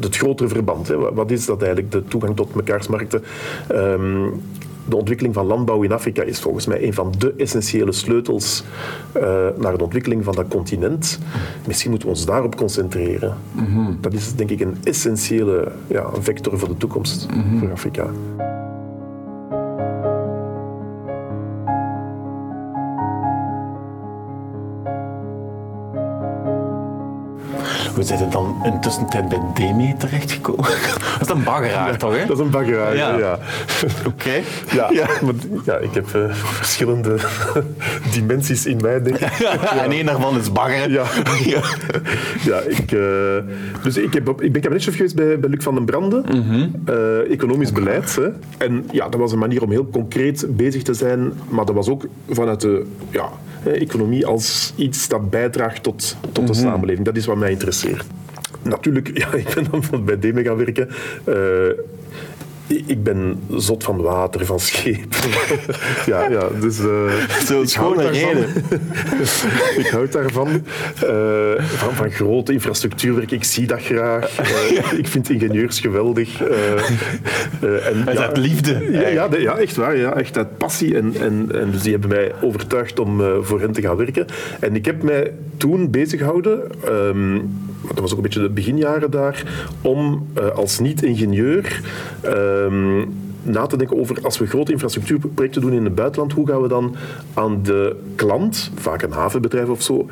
het 0.00 0.16
grotere 0.16 0.48
verband. 0.48 0.88
Hè. 0.88 0.96
Wat 1.14 1.30
is 1.30 1.46
dat 1.46 1.62
eigenlijk? 1.62 1.92
De 1.92 2.04
toegang 2.04 2.36
tot 2.36 2.54
mekaarsmarkten. 2.54 3.22
Um, 3.72 4.42
de 4.88 4.96
ontwikkeling 4.96 5.34
van 5.34 5.46
landbouw 5.46 5.82
in 5.82 5.92
Afrika 5.92 6.22
is 6.22 6.40
volgens 6.40 6.66
mij 6.66 6.82
een 6.82 6.94
van 6.94 7.12
de 7.18 7.34
essentiële 7.36 7.92
sleutels 7.92 8.64
uh, 9.16 9.22
naar 9.56 9.76
de 9.76 9.84
ontwikkeling 9.84 10.24
van 10.24 10.34
dat 10.34 10.48
continent. 10.48 11.18
Misschien 11.66 11.90
moeten 11.90 12.08
we 12.08 12.14
ons 12.14 12.26
daarop 12.26 12.56
concentreren. 12.56 13.36
Mm 13.52 13.64
-hmm. 13.64 13.98
Dat 14.00 14.12
is 14.12 14.34
denk 14.34 14.50
ik 14.50 14.60
een 14.60 14.76
essentiële 14.84 15.72
ja, 15.86 16.10
vector 16.20 16.58
voor 16.58 16.68
de 16.68 16.76
toekomst 16.76 17.26
mm 17.34 17.42
-hmm. 17.42 17.58
voor 17.58 17.72
Afrika. 17.72 18.10
We 27.94 28.02
zijn 28.02 28.30
dan 28.30 28.60
intussen 28.64 29.08
tijd 29.08 29.28
bij 29.28 29.40
Demi 29.54 29.94
terechtgekomen. 29.98 30.64
Dat 31.18 31.28
is 31.28 31.28
een 31.28 31.44
baggeraar, 31.44 31.90
ja, 31.90 31.96
toch? 31.96 32.16
Hè? 32.16 32.26
Dat 32.26 32.38
is 32.38 32.44
een 32.44 32.50
baggeraar, 32.50 32.96
ja. 32.96 33.18
ja. 33.18 33.38
Oké. 33.98 34.08
Okay. 34.08 34.44
Ja, 34.72 34.90
ja. 34.90 35.06
Maar, 35.22 35.34
ja, 35.64 35.76
ik 35.76 35.94
heb 35.94 36.06
uh, 36.16 36.34
verschillende 36.34 37.16
dimensies 38.14 38.66
in 38.66 38.78
mij, 38.82 39.02
denk 39.02 39.16
ik. 39.16 39.28
En 39.84 39.90
één 39.90 40.06
daarvan 40.06 40.38
is 40.38 40.52
baggeren. 40.52 40.90
Ja, 40.90 41.04
ja. 41.44 41.62
ja 42.44 42.58
ik, 42.58 42.92
uh, 42.92 43.02
dus 43.82 43.96
ik, 43.96 44.14
heb 44.14 44.28
ik 44.40 44.52
ben 44.52 44.60
kabinetchef 44.62 44.96
geweest 44.96 45.14
bij, 45.14 45.38
bij 45.38 45.50
Luc 45.50 45.62
van 45.62 45.74
den 45.74 45.84
Branden, 45.84 46.24
mm 46.32 46.42
-hmm. 46.42 46.72
uh, 46.88 47.30
economisch 47.32 47.70
okay. 47.70 47.82
beleid. 47.82 48.16
Hè. 48.16 48.28
En 48.58 48.84
ja, 48.92 49.08
dat 49.08 49.20
was 49.20 49.32
een 49.32 49.38
manier 49.38 49.62
om 49.62 49.70
heel 49.70 49.88
concreet 49.92 50.46
bezig 50.48 50.82
te 50.82 50.94
zijn, 50.94 51.32
maar 51.48 51.64
dat 51.64 51.74
was 51.74 51.88
ook 51.88 52.06
vanuit 52.28 52.60
de 52.60 52.86
ja, 53.10 53.28
economie 53.70 54.26
als 54.26 54.72
iets 54.76 55.08
dat 55.08 55.30
bijdraagt 55.30 55.82
tot, 55.82 56.16
tot 56.20 56.38
mm 56.38 56.44
-hmm. 56.44 56.46
de 56.46 56.54
samenleving. 56.54 57.04
Dat 57.04 57.16
is 57.16 57.26
wat 57.26 57.36
mij 57.36 57.50
interesseert. 57.50 58.04
Natuurlijk, 58.62 59.10
ja, 59.22 59.32
ik 59.32 59.54
ben 59.54 59.66
dan 59.70 60.04
bij 60.04 60.18
DEME 60.18 60.44
gaan 60.44 60.56
werken. 60.56 60.88
Uh, 61.28 61.34
ik 62.66 63.02
ben 63.02 63.40
zot 63.50 63.84
van 63.84 64.02
water, 64.02 64.46
van 64.46 64.60
schepen. 64.60 65.18
ja, 66.06 66.28
ja, 66.28 66.48
dus... 66.60 66.78
Uh, 66.78 67.12
Zo, 67.46 67.62
ik 67.62 67.72
hou 67.72 68.02
reden. 68.02 68.48
ik 69.82 69.86
houd 69.90 70.12
daarvan. 70.12 70.48
Uh, 70.48 71.64
van, 71.64 71.94
van 71.94 72.10
grote 72.10 72.52
infrastructuurwerk. 72.52 73.30
Ik 73.30 73.44
zie 73.44 73.66
dat 73.66 73.82
graag. 73.82 74.32
Uh, 74.44 74.98
ik 74.98 75.08
vind 75.08 75.30
ingenieurs 75.30 75.80
geweldig. 75.80 76.40
en, 76.40 78.04
Met 78.04 78.14
ja, 78.14 78.26
uit 78.26 78.36
liefde. 78.36 78.88
Ja, 78.92 79.08
ja, 79.08 79.28
de, 79.28 79.40
ja, 79.40 79.58
echt 79.58 79.76
waar. 79.76 79.96
Ja, 79.96 80.14
echt 80.16 80.36
uit 80.36 80.58
passie. 80.58 80.96
En, 80.96 81.14
en, 81.20 81.48
en 81.52 81.70
dus 81.70 81.82
die 81.82 81.92
hebben 81.92 82.10
mij 82.10 82.32
overtuigd 82.40 82.98
om 82.98 83.22
voor 83.42 83.60
hen 83.60 83.72
te 83.72 83.80
gaan 83.80 83.96
werken. 83.96 84.26
En 84.60 84.74
ik 84.74 84.84
heb 84.84 85.02
mij 85.02 85.32
toen 85.56 85.90
bezig 85.90 86.18
gehouden... 86.18 86.70
Um, 86.88 87.50
dat 87.88 88.00
was 88.00 88.10
ook 88.10 88.16
een 88.16 88.22
beetje 88.22 88.40
de 88.40 88.50
beginjaren 88.50 89.10
daar, 89.10 89.44
om 89.82 90.26
uh, 90.38 90.50
als 90.50 90.78
niet-ingenieur 90.78 91.80
uh, 92.24 93.02
na 93.42 93.66
te 93.66 93.76
denken 93.76 93.98
over 93.98 94.18
als 94.22 94.38
we 94.38 94.46
grote 94.46 94.72
infrastructuurprojecten 94.72 95.60
doen 95.60 95.72
in 95.72 95.84
het 95.84 95.94
buitenland, 95.94 96.32
hoe 96.32 96.46
gaan 96.46 96.62
we 96.62 96.68
dan 96.68 96.96
aan 97.34 97.62
de 97.62 97.96
klant, 98.14 98.70
vaak 98.74 99.02
een 99.02 99.12
havenbedrijf 99.12 99.68
of 99.68 99.82
zo, 99.82 100.06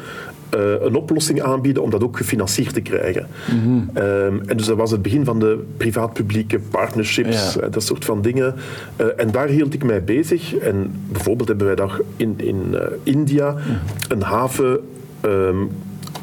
uh, 0.55 0.61
een 0.81 0.95
oplossing 0.95 1.43
aanbieden 1.43 1.83
om 1.83 1.91
dat 1.91 2.02
ook 2.02 2.17
gefinancierd 2.17 2.75
te 2.75 2.81
krijgen. 2.81 3.26
Mm 3.52 3.62
-hmm. 3.62 4.02
um, 4.02 4.43
en 4.47 4.57
dus 4.57 4.67
dat 4.67 4.76
was 4.76 4.91
het 4.91 5.02
begin 5.02 5.25
van 5.25 5.38
de 5.38 5.64
privaat-publieke 5.76 6.59
partnerships, 6.59 7.55
ja. 7.55 7.69
dat 7.69 7.83
soort 7.83 8.05
van 8.05 8.23
dingen. 8.23 8.55
Uh, 9.00 9.07
en 9.17 9.31
daar 9.31 9.49
hield 9.49 9.75
ik 9.75 9.85
mij 9.85 10.05
bezig. 10.05 10.57
En 10.57 10.93
bijvoorbeeld 11.09 11.49
hebben 11.49 11.67
wij 11.67 11.76
daar 11.76 12.00
in, 12.17 12.35
in 12.37 12.62
uh, 12.71 12.81
India 13.02 13.57
een 14.09 14.23
haven 14.23 14.81
um, 15.25 15.71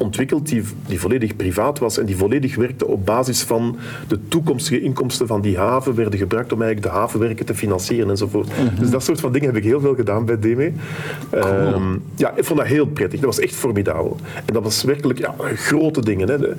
ontwikkeld 0.00 0.48
die, 0.48 0.62
die 0.86 1.00
volledig 1.00 1.36
privaat 1.36 1.78
was 1.78 1.98
en 1.98 2.06
die 2.06 2.16
volledig 2.16 2.56
werkte 2.56 2.86
op 2.86 3.06
basis 3.06 3.42
van 3.42 3.76
de 4.08 4.18
toekomstige 4.28 4.80
inkomsten 4.80 5.26
van 5.26 5.40
die 5.40 5.58
haven 5.58 5.94
werden 5.94 6.18
gebruikt 6.18 6.52
om 6.52 6.62
eigenlijk 6.62 6.92
de 6.92 6.98
havenwerken 6.98 7.46
te 7.46 7.54
financieren 7.54 8.10
enzovoort. 8.10 8.46
Mm 8.46 8.66
-hmm. 8.66 8.78
Dus 8.78 8.90
dat 8.90 9.04
soort 9.04 9.20
van 9.20 9.32
dingen 9.32 9.46
heb 9.46 9.56
ik 9.56 9.64
heel 9.64 9.80
veel 9.80 9.94
gedaan 9.94 10.24
bij 10.24 10.38
DME. 10.38 10.72
Cool. 11.30 11.74
Um, 11.74 12.02
ja, 12.14 12.32
ik 12.36 12.44
vond 12.44 12.58
dat 12.58 12.68
heel 12.68 12.86
prettig. 12.86 13.20
Dat 13.20 13.34
was 13.34 13.38
echt 13.38 13.54
formidabel. 13.54 14.16
En 14.44 14.54
dat 14.54 14.62
was 14.62 14.82
werkelijk 14.82 15.18
ja, 15.18 15.34
grote 15.54 16.00
dingen. 16.00 16.28
Hè. 16.28 16.38
De, 16.38 16.54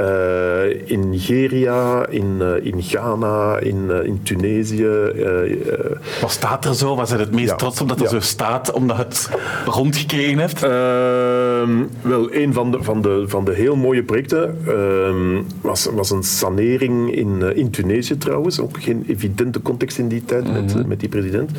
uh, 0.00 0.90
in 0.90 1.10
Nigeria, 1.10 2.06
in, 2.06 2.36
uh, 2.40 2.66
in 2.66 2.82
Ghana, 2.82 3.58
in, 3.58 3.86
uh, 3.88 4.04
in 4.04 4.22
Tunesië. 4.22 4.88
Wat 6.20 6.30
staat 6.30 6.64
er 6.64 6.74
zo? 6.74 6.96
Waar 6.96 7.06
zijn 7.06 7.20
het 7.20 7.32
meest 7.32 7.50
ja. 7.50 7.56
trots 7.56 7.80
op 7.80 7.88
dat 7.88 7.98
er 7.98 8.04
ja. 8.04 8.10
zo 8.10 8.20
staat, 8.20 8.72
omdat 8.72 8.96
het 8.96 9.30
rondgekregen 9.66 10.38
heeft? 10.38 10.60
Ehm, 11.62 11.82
wel, 12.02 12.34
een 12.34 12.52
van 12.52 12.70
de 12.70 12.82
van 12.82 13.02
de, 13.02 13.24
van 13.26 13.44
de 13.44 13.52
heel 13.52 13.76
mooie 13.76 14.02
projecten 14.02 14.58
um, 14.68 15.46
was, 15.60 15.88
was 15.94 16.10
een 16.10 16.22
sanering 16.22 17.14
in, 17.14 17.38
uh, 17.40 17.56
in 17.56 17.70
Tunesië 17.70 18.18
trouwens. 18.18 18.60
Ook 18.60 18.82
geen 18.82 19.04
evidente 19.08 19.62
context 19.62 19.98
in 19.98 20.08
die 20.08 20.24
tijd 20.24 20.44
mm 20.44 20.54
-hmm. 20.54 20.64
met, 20.64 20.86
met 20.86 21.00
die 21.00 21.08
president. 21.08 21.50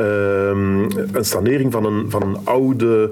Um, 0.00 0.86
een 1.12 1.24
sanering 1.24 1.72
van 1.72 1.84
een, 1.84 2.10
van 2.10 2.22
een 2.22 2.36
oude 2.44 3.10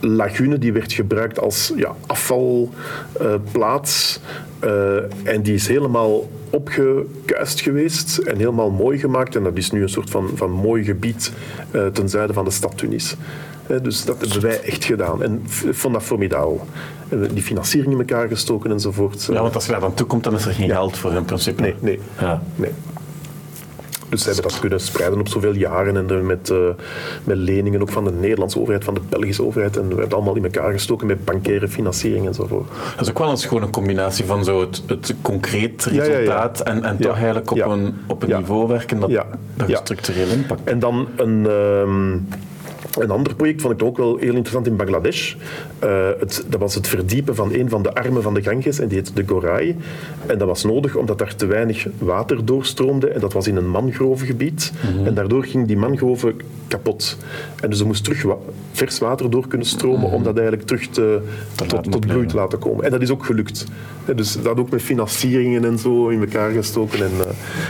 lagune 0.00 0.58
die 0.58 0.72
werd 0.72 0.92
gebruikt 0.92 1.40
als 1.40 1.72
ja, 1.76 1.94
afvalplaats. 2.06 4.20
Uh, 4.64 4.70
uh, 4.70 4.96
en 5.22 5.42
die 5.42 5.54
is 5.54 5.68
helemaal 5.68 6.28
opgekuist 6.50 7.60
geweest 7.60 8.18
en 8.18 8.36
helemaal 8.36 8.70
mooi 8.70 8.98
gemaakt. 8.98 9.36
En 9.36 9.42
dat 9.42 9.56
is 9.56 9.70
nu 9.70 9.82
een 9.82 9.88
soort 9.88 10.10
van, 10.10 10.30
van 10.34 10.50
mooi 10.50 10.84
gebied 10.84 11.32
uh, 11.72 11.86
ten 11.86 12.08
zuiden 12.08 12.34
van 12.34 12.44
de 12.44 12.50
stad 12.50 12.78
Tunis. 12.78 13.16
Dus 13.82 14.04
dat 14.04 14.20
hebben 14.20 14.40
wij 14.40 14.60
echt 14.60 14.84
gedaan. 14.84 15.22
En 15.22 15.42
ik 15.64 15.74
vond 15.74 15.94
dat 15.94 16.02
formidabel. 16.02 16.66
Die 17.32 17.42
financiering 17.42 17.92
in 17.92 17.98
elkaar 17.98 18.28
gestoken 18.28 18.70
enzovoort. 18.70 19.28
Ja, 19.32 19.42
want 19.42 19.54
als 19.54 19.66
je 19.66 19.72
daar 19.72 19.80
dan 19.80 19.94
toe 19.94 20.06
komt, 20.06 20.24
dan 20.24 20.34
is 20.34 20.44
er 20.44 20.52
geen 20.52 20.66
ja. 20.66 20.74
geld 20.74 20.98
voor 20.98 21.12
in 21.12 21.24
principe. 21.24 21.62
Nee, 21.62 21.74
nee. 21.80 22.00
Ja. 22.20 22.42
nee. 22.56 22.70
Dus 24.08 24.22
ze 24.22 24.30
hebben 24.30 24.50
dat 24.50 24.60
kunnen 24.60 24.80
spreiden 24.80 25.20
op 25.20 25.28
zoveel 25.28 25.54
jaren 25.54 25.96
en 25.96 26.26
met, 26.26 26.50
uh, 26.50 26.58
met 27.24 27.36
leningen 27.36 27.80
ook 27.80 27.90
van 27.90 28.04
de 28.04 28.10
Nederlandse 28.10 28.60
overheid, 28.60 28.84
van 28.84 28.94
de 28.94 29.00
Belgische 29.08 29.44
overheid. 29.44 29.76
En 29.76 29.82
we 29.82 29.88
hebben 29.88 30.04
het 30.04 30.14
allemaal 30.14 30.36
in 30.36 30.44
elkaar 30.44 30.72
gestoken 30.72 31.06
met 31.06 31.24
bankaire 31.24 31.68
financiering 31.68 32.26
enzovoort. 32.26 32.68
Dat 32.96 33.00
is 33.00 33.10
ook 33.10 33.18
wel 33.18 33.30
eens 33.30 33.46
gewoon 33.46 33.62
een 33.62 33.70
combinatie 33.70 34.24
van 34.24 34.44
zo 34.44 34.60
het, 34.60 34.82
het 34.86 35.14
concreet 35.22 35.84
resultaat 35.84 36.62
ja, 36.64 36.72
ja, 36.72 36.74
ja. 36.74 36.80
en, 36.80 36.84
en 36.84 36.96
toch 36.96 37.14
eigenlijk 37.14 37.50
op 37.50 37.58
een, 37.58 37.94
op 38.06 38.22
een 38.22 38.36
niveau 38.36 38.68
werken 38.68 39.00
dat, 39.00 39.10
dat 39.54 39.78
structureel 39.78 40.28
impact. 40.28 40.64
En 40.64 40.78
dan 40.78 41.08
een... 41.16 41.46
Um, 41.46 42.28
een 42.98 43.10
ander 43.10 43.34
project 43.34 43.60
vond 43.60 43.74
ik 43.74 43.82
ook 43.86 43.96
wel 43.96 44.16
heel 44.16 44.34
interessant 44.34 44.66
in 44.66 44.76
Bangladesh. 44.76 45.34
Uh, 45.84 46.08
het, 46.18 46.44
dat 46.48 46.60
was 46.60 46.74
het 46.74 46.88
verdiepen 46.88 47.34
van 47.34 47.52
een 47.52 47.68
van 47.68 47.82
de 47.82 47.94
armen 47.94 48.22
van 48.22 48.34
de 48.34 48.42
Ganges 48.42 48.78
en 48.78 48.88
die 48.88 48.98
heet 48.98 49.16
de 49.16 49.24
Gorai. 49.26 49.76
En 50.26 50.38
dat 50.38 50.48
was 50.48 50.64
nodig 50.64 50.96
omdat 50.96 51.18
daar 51.18 51.34
te 51.34 51.46
weinig 51.46 51.86
water 51.98 52.44
doorstroomde 52.44 53.08
en 53.08 53.20
dat 53.20 53.32
was 53.32 53.46
in 53.46 53.56
een 53.56 53.68
mangrovengebied. 53.68 54.72
Mm 54.82 54.96
-hmm. 54.96 55.06
En 55.06 55.14
daardoor 55.14 55.44
ging 55.44 55.66
die 55.66 55.76
mangrove 55.76 56.34
kapot. 56.68 57.16
En 57.60 57.70
dus 57.70 57.80
er 57.80 57.86
moest 57.86 58.04
terug 58.04 58.22
wa 58.22 58.36
vers 58.72 58.98
water 58.98 59.30
door 59.30 59.48
kunnen 59.48 59.66
stromen 59.66 59.98
mm 59.98 60.04
-hmm. 60.04 60.14
om 60.14 60.22
dat 60.22 60.34
eigenlijk 60.34 60.66
terug 60.66 60.86
te, 60.86 61.20
te 61.54 61.66
tot, 61.66 61.90
tot 61.90 62.06
bloei 62.06 62.26
te 62.26 62.36
laten 62.36 62.58
komen. 62.58 62.84
En 62.84 62.90
dat 62.90 63.02
is 63.02 63.10
ook 63.10 63.24
gelukt. 63.24 63.64
En 64.04 64.16
dus 64.16 64.42
dat 64.42 64.58
ook 64.58 64.70
met 64.70 64.82
financieringen 64.82 65.64
en 65.64 65.78
zo 65.78 66.08
in 66.08 66.20
elkaar 66.20 66.50
gestoken. 66.50 66.98
En 66.98 67.10
uh, 67.18 67.24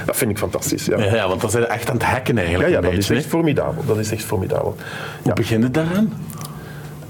dat 0.07 0.16
vind 0.16 0.31
ik 0.31 0.38
fantastisch. 0.38 0.85
Ja. 0.85 0.99
Ja, 0.99 1.14
ja, 1.14 1.28
want 1.28 1.40
dan 1.40 1.50
zijn 1.50 1.66
echt 1.66 1.88
aan 1.88 1.97
het 1.97 2.04
hacken 2.04 2.38
eigenlijk. 2.38 2.69
Ja, 2.69 2.75
ja 2.76 2.81
dat 2.81 2.90
beetje, 2.90 3.12
is 3.12 3.19
echt 3.19 3.28
formidabel. 3.28 3.85
Dat 3.87 3.99
is 3.99 4.11
echt 4.11 4.25
formidabel. 4.25 4.76
Hoe 4.76 5.28
ja. 5.28 5.33
begint 5.33 5.62
het 5.62 5.75
daaraan? 5.75 6.12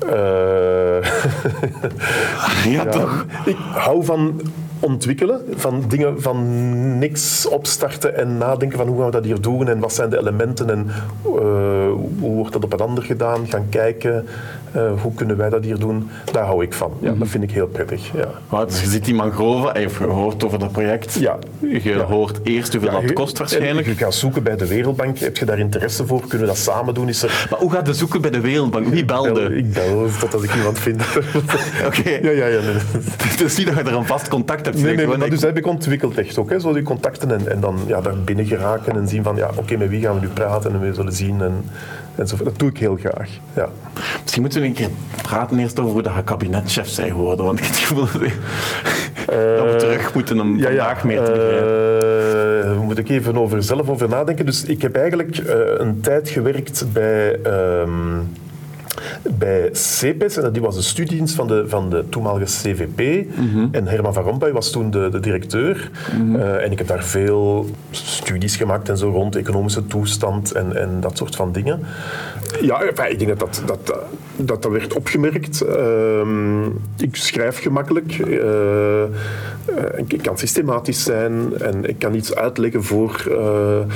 Uh, 0.04 0.81
ja, 2.74 2.84
toch? 2.84 3.26
Ik 3.44 3.56
hou 3.72 4.04
van 4.04 4.40
ontwikkelen, 4.80 5.40
van 5.54 5.84
dingen 5.88 6.22
van 6.22 6.98
niks 6.98 7.48
opstarten 7.48 8.16
en 8.16 8.38
nadenken 8.38 8.78
van 8.78 8.86
hoe 8.86 8.96
gaan 8.96 9.06
we 9.06 9.12
dat 9.12 9.24
hier 9.24 9.40
doen 9.40 9.68
en 9.68 9.78
wat 9.78 9.92
zijn 9.92 10.10
de 10.10 10.18
elementen 10.18 10.70
en 10.70 10.86
uh, 10.86 11.32
hoe 12.20 12.34
wordt 12.34 12.52
dat 12.52 12.64
op 12.64 12.72
een 12.72 12.78
ander 12.78 13.04
gedaan, 13.04 13.46
gaan 13.48 13.66
kijken, 13.68 14.26
uh, 14.76 15.00
hoe 15.00 15.14
kunnen 15.14 15.36
wij 15.36 15.48
dat 15.50 15.64
hier 15.64 15.78
doen, 15.78 16.10
daar 16.32 16.44
hou 16.44 16.62
ik 16.62 16.72
van. 16.72 16.90
Ja, 16.90 16.96
mm 17.00 17.10
-hmm. 17.10 17.18
Dat 17.18 17.28
vind 17.28 17.44
ik 17.44 17.50
heel 17.50 17.66
prettig. 17.66 18.10
Ja. 18.14 18.28
Maar, 18.48 18.66
dus 18.66 18.80
je 18.80 18.86
ziet 18.86 19.04
die 19.04 19.14
mangroven, 19.14 19.80
je 19.80 19.88
hoort 20.04 20.44
over 20.44 20.58
dat 20.58 20.72
project, 20.72 21.14
ja. 21.14 21.38
je 21.58 21.80
ja. 21.82 21.98
hoort 21.98 22.40
eerst 22.42 22.72
hoeveel 22.72 22.92
ja, 22.92 23.00
dat 23.00 23.12
kost 23.12 23.38
waarschijnlijk. 23.38 23.86
Je 23.86 23.94
gaat 23.94 24.14
zoeken 24.14 24.42
bij 24.42 24.56
de 24.56 24.66
Wereldbank, 24.66 25.18
heb 25.18 25.36
je 25.36 25.44
daar 25.44 25.58
interesse 25.58 26.06
voor, 26.06 26.20
kunnen 26.20 26.40
we 26.40 26.46
dat 26.46 26.56
samen 26.56 26.94
doen? 26.94 27.08
Is 27.08 27.22
er... 27.22 27.46
Maar 27.50 27.58
hoe 27.58 27.70
gaat 27.70 27.86
de 27.86 27.94
zoeken 27.94 28.20
bij 28.20 28.30
de 28.30 28.40
Wereldbank? 28.40 28.86
Wie 28.88 29.04
belde? 29.04 29.56
Ik 29.56 29.72
bel 29.72 30.08
totdat 30.20 30.42
ik 30.42 30.54
iemand 30.54 30.78
vind. 30.78 31.02
Oké. 31.86 31.98
Okay. 31.98 32.20
Ja, 32.22 32.30
ja, 32.30 32.46
ja. 32.46 32.60
Nee. 32.60 32.74
Dus 33.36 33.54
zie 33.54 33.64
dat 33.64 33.74
je 33.74 33.82
er 33.82 33.94
een 33.94 34.06
vast 34.06 34.28
contact 34.28 34.64
hebt. 34.64 34.82
Nee, 34.82 34.96
nee, 34.96 35.06
nee, 35.06 35.30
dus 35.30 35.40
dat 35.40 35.48
heb 35.48 35.58
ik 35.58 35.66
ontwikkeld 35.66 36.18
echt 36.18 36.38
ook. 36.38 36.50
Hè. 36.50 36.60
Zo 36.60 36.72
die 36.72 36.82
contacten 36.82 37.30
en, 37.30 37.50
en 37.50 37.60
dan 37.60 37.78
ja, 37.86 38.00
daar 38.00 38.16
binnen 38.16 38.46
geraken 38.46 38.96
en 38.96 39.08
zien 39.08 39.22
van 39.22 39.36
ja, 39.36 39.48
oké, 39.48 39.58
okay, 39.58 39.76
met 39.76 39.88
wie 39.88 40.00
gaan 40.00 40.14
we 40.14 40.20
nu 40.20 40.28
praten 40.28 40.72
en 40.72 40.80
we 40.80 40.94
zullen 40.94 41.12
zien. 41.12 41.42
En, 41.42 41.64
enzovoort. 42.16 42.48
Dat 42.48 42.58
doe 42.58 42.68
ik 42.68 42.78
heel 42.78 42.96
graag. 42.96 43.28
Ja. 43.56 43.68
Misschien 44.22 44.42
moeten 44.42 44.60
we 44.60 44.66
een 44.66 44.72
keer 44.72 44.88
praten 45.22 45.58
eerst 45.58 45.78
over 45.80 45.92
hoe 45.92 46.02
dat 46.02 46.14
je 46.14 46.22
kabinetchef 46.24 46.88
zijn 46.88 47.10
geworden. 47.10 47.44
Want 47.44 47.58
ik 47.58 47.64
heb 47.64 47.74
het 47.74 47.82
gevoel 47.84 48.04
dat 48.04 48.12
we, 49.66 49.74
terug 49.78 50.14
moeten 50.14 50.40
om 50.40 50.58
Ja, 50.58 50.68
ja, 50.70 50.76
vandaag 50.84 51.04
meer 51.04 51.24
te 51.24 51.30
begrijpen. 51.32 52.70
eh, 52.72 52.80
moet 52.80 52.98
ik 52.98 53.08
even 53.08 53.36
over 53.36 53.62
zelf 53.62 53.88
over 53.88 54.08
nadenken. 54.08 54.46
Dus 54.46 54.64
ik 54.64 54.82
heb 54.82 54.96
eigenlijk 54.96 55.36
eh, 55.38 55.56
een 55.76 56.00
tijd 56.00 56.28
gewerkt 56.28 56.84
bij, 56.92 57.40
ehm, 57.42 57.90
bij 59.38 59.68
CEPES. 59.72 60.36
En 60.36 60.52
die 60.52 60.62
was 60.62 60.74
de 60.74 60.82
studiedienst 60.82 61.34
van 61.34 61.46
de, 61.46 61.64
van 61.68 61.90
de 61.90 62.04
toenmalige 62.08 62.44
CVP. 62.68 63.26
En 63.70 63.86
Herman 63.86 64.14
van 64.14 64.22
Rompuy 64.22 64.52
was 64.52 64.70
toen 64.70 64.90
de, 64.90 65.08
de 65.10 65.20
directeur. 65.20 65.90
Eh, 66.36 66.64
en 66.64 66.72
ik 66.72 66.78
heb 66.78 66.86
daar 66.86 67.04
veel 67.04 67.70
studies 67.90 68.56
gemaakt 68.56 68.88
en 68.88 68.98
zo 68.98 69.10
rond 69.10 69.36
economische 69.36 69.86
toestand 69.86 70.52
en, 70.52 70.76
en 70.76 70.90
dat 71.00 71.16
soort 71.16 71.36
van 71.36 71.52
dingen. 71.52 71.80
Ja, 72.60 72.80
enfin, 72.82 73.10
ik 73.10 73.18
denk 73.18 73.38
dat 73.38 73.38
dat, 73.38 73.62
dat, 73.66 73.98
dat, 74.36 74.62
dat 74.62 74.72
werd 74.72 74.94
opgemerkt. 74.94 75.60
Ehm, 75.60 76.64
ik 76.98 77.16
schrijf 77.16 77.58
gemakkelijk. 77.62 78.18
eh, 78.18 79.02
eh, 79.02 79.08
ik 80.06 80.18
kan 80.22 80.38
systematisch 80.38 81.02
zijn 81.02 81.58
en 81.58 81.88
ik 81.88 81.98
kan 81.98 82.14
iets 82.14 82.34
uitleggen 82.34 82.82
voor 82.84 83.24
eh, 83.30 83.94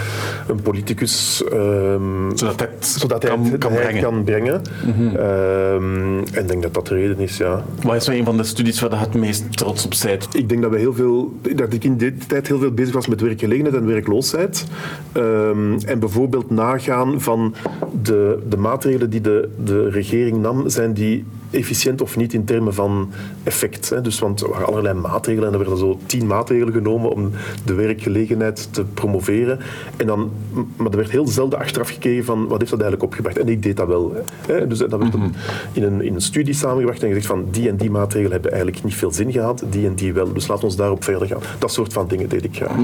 een 0.48 0.62
politicus. 0.62 1.42
ehm, 1.52 2.02
Zodat 2.36 2.60
hij 2.60 2.68
het 2.74 2.86
zodat 2.86 3.22
hij 3.22 3.30
kan, 3.30 3.44
het 3.44 3.58
kan 3.58 3.72
brengen. 3.72 4.02
kan 4.02 4.24
brengen. 4.24 4.62
Ehm, 4.98 6.18
en 6.32 6.42
ik 6.42 6.48
denk 6.48 6.62
dat 6.62 6.74
dat 6.74 6.86
de 6.86 6.94
reden 6.94 7.18
is, 7.18 7.36
ja. 7.36 7.64
Wat 7.82 7.94
is 7.94 8.06
nou 8.06 8.18
een 8.18 8.24
van 8.24 8.36
de 8.36 8.44
studies 8.44 8.80
waar 8.80 8.90
je 8.90 8.96
het 8.96 9.14
meest 9.14 9.56
trots 9.56 9.84
op 9.84 9.92
bent? 10.02 10.28
Ik 10.32 10.48
denk 10.48 10.62
dat, 10.62 10.70
we 10.70 10.78
heel 10.78 10.94
veel, 10.94 11.38
dat 11.54 11.72
ik 11.72 11.84
in 11.84 11.96
deze 11.96 12.16
tijd 12.26 12.46
heel 12.46 12.58
veel 12.58 12.70
bezig 12.72 12.94
was 12.94 13.06
met 13.06 13.20
werkgelegenheid 13.20 13.74
en 13.74 13.86
werkloosheid. 13.86 14.66
Ehm, 15.12 15.78
en 15.84 15.98
bijvoorbeeld 15.98 16.50
nagaan 16.50 17.20
van 17.20 17.54
de, 18.02 18.38
de 18.48 18.56
maatregelen 18.56 19.10
die 19.10 19.20
de, 19.20 19.48
de 19.64 19.88
regering 19.88 20.40
nam, 20.40 20.68
zijn 20.68 20.92
die 20.92 21.24
efficiënt 21.50 22.00
of 22.02 22.16
niet 22.16 22.32
in 22.32 22.44
termen 22.44 22.74
van 22.74 23.10
effect. 23.42 23.90
Hè? 23.90 24.00
Dus, 24.00 24.18
want 24.18 24.40
er 24.40 24.48
waren 24.48 24.66
allerlei 24.66 24.94
maatregelen 24.94 25.46
en 25.46 25.52
er 25.52 25.58
werden 25.58 25.78
zo 25.78 25.98
tien 26.06 26.26
maatregelen 26.26 26.72
genomen 26.72 27.10
om 27.10 27.30
de 27.64 27.74
werkgelegenheid 27.74 28.68
te 28.70 28.84
promoveren. 28.84 29.58
En 29.96 30.06
dan, 30.06 30.30
maar 30.76 30.90
er 30.90 30.96
werd 30.96 31.10
heel 31.10 31.28
zelden 31.28 31.58
achteraf 31.58 31.88
gekeken 31.88 32.24
van 32.24 32.46
wat 32.46 32.58
heeft 32.58 32.70
dat 32.70 32.80
eigenlijk 32.80 33.02
opgebracht. 33.02 33.38
En 33.38 33.48
ik 33.48 33.62
deed 33.62 33.76
dat 33.76 33.86
wel. 33.86 34.24
Hè? 34.46 34.66
Dus 34.66 34.78
dat 34.78 34.90
werd 34.90 35.12
dan 35.12 35.34
in, 35.72 35.82
een, 35.82 36.02
in 36.02 36.14
een 36.14 36.20
studie 36.20 36.54
samengebracht 36.54 37.02
en 37.02 37.08
gezegd 37.08 37.26
van 37.26 37.44
die 37.50 37.68
en 37.68 37.76
die 37.76 37.90
maatregelen 37.90 38.32
hebben 38.32 38.52
eigenlijk 38.52 38.84
niet 38.84 38.94
veel 38.94 39.12
zin 39.12 39.32
gehad, 39.32 39.64
die 39.70 39.86
en 39.86 39.94
die 39.94 40.12
wel. 40.12 40.32
Dus 40.32 40.46
laten 40.46 40.62
we 40.62 40.68
ons 40.68 40.76
daarop 40.76 41.04
verder 41.04 41.28
gaan. 41.28 41.40
Dat 41.58 41.72
soort 41.72 41.92
van 41.92 42.08
dingen 42.08 42.28
deed 42.28 42.44
ik 42.44 42.56
graag. 42.56 42.76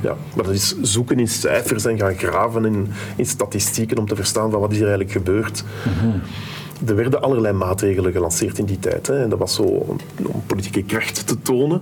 Ja, 0.00 0.16
maar 0.34 0.44
dat 0.44 0.54
is 0.54 0.80
zoeken 0.80 1.18
in 1.18 1.28
cijfers 1.28 1.84
en 1.84 1.98
gaan 1.98 2.14
graven 2.14 2.64
in, 2.64 2.88
in 3.16 3.26
statistieken 3.26 3.98
om 3.98 4.06
te 4.06 4.16
verstaan 4.16 4.50
van 4.50 4.60
wat 4.60 4.70
is 4.70 4.76
er 4.76 4.86
eigenlijk 4.86 5.12
gebeurd. 5.12 5.64
Er 6.86 6.94
werden 6.96 7.22
allerlei 7.22 7.54
maatregelen 7.54 8.12
gelanceerd 8.12 8.58
in 8.58 8.64
die 8.64 8.78
tijd. 8.78 9.06
Hè. 9.06 9.22
En 9.22 9.28
dat 9.28 9.38
was 9.38 9.54
zo 9.54 9.62
om, 9.62 9.96
om 10.26 10.42
politieke 10.46 10.82
kracht 10.82 11.26
te 11.26 11.42
tonen. 11.42 11.80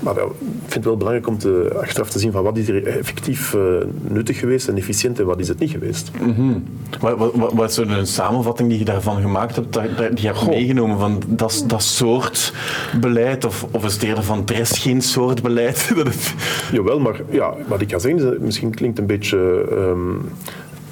Maar 0.00 0.16
eh, 0.16 0.22
ik 0.24 0.30
vind 0.60 0.74
het 0.74 0.84
wel 0.84 0.96
belangrijk 0.96 1.26
om 1.28 1.38
te, 1.38 1.76
achteraf 1.82 2.10
te 2.10 2.18
zien 2.18 2.32
van 2.32 2.42
wat 2.42 2.56
is 2.56 2.68
er 2.68 2.86
effectief 2.86 3.54
eh, 3.54 3.60
nuttig 4.00 4.38
geweest 4.38 4.68
en 4.68 4.76
efficiënt 4.76 5.18
en 5.20 5.26
wat 5.26 5.40
is 5.40 5.48
het 5.48 5.58
niet 5.58 5.70
geweest. 5.70 6.10
Wat, 7.00 7.16
wat, 7.18 7.34
wat- 7.34 7.52
wat 7.52 7.68
is 7.68 7.74
zo 7.74 7.82
een 7.82 8.06
samenvatting 8.06 8.68
die 8.68 8.78
je 8.78 8.84
daarvan 8.84 9.20
gemaakt 9.20 9.56
hebt, 9.56 9.72
dat, 9.72 9.84
die 9.98 10.20
je 10.20 10.26
hebt 10.26 10.46
meegenomen 10.48 10.98
van 10.98 11.22
dat, 11.26 11.64
dat 11.66 11.82
soort 11.82 12.52
beleid? 13.00 13.44
Of, 13.44 13.66
of 13.70 13.84
is 13.84 13.92
het 13.92 14.02
eerder 14.02 14.24
van 14.24 14.42
er 14.46 14.58
is 14.58 14.78
geen 14.78 15.02
soort 15.02 15.42
beleid? 15.42 15.92
Jawel, 16.72 16.98
maar 17.00 17.20
ja, 17.30 17.54
wat 17.68 17.80
ik 17.80 17.90
ga 17.90 17.98
zeggen, 17.98 18.20
is, 18.20 18.26
dat 18.30 18.38
misschien 18.38 18.74
klinkt 18.74 18.98
een 18.98 19.06
beetje 19.06 19.66
ehm, 19.70 20.14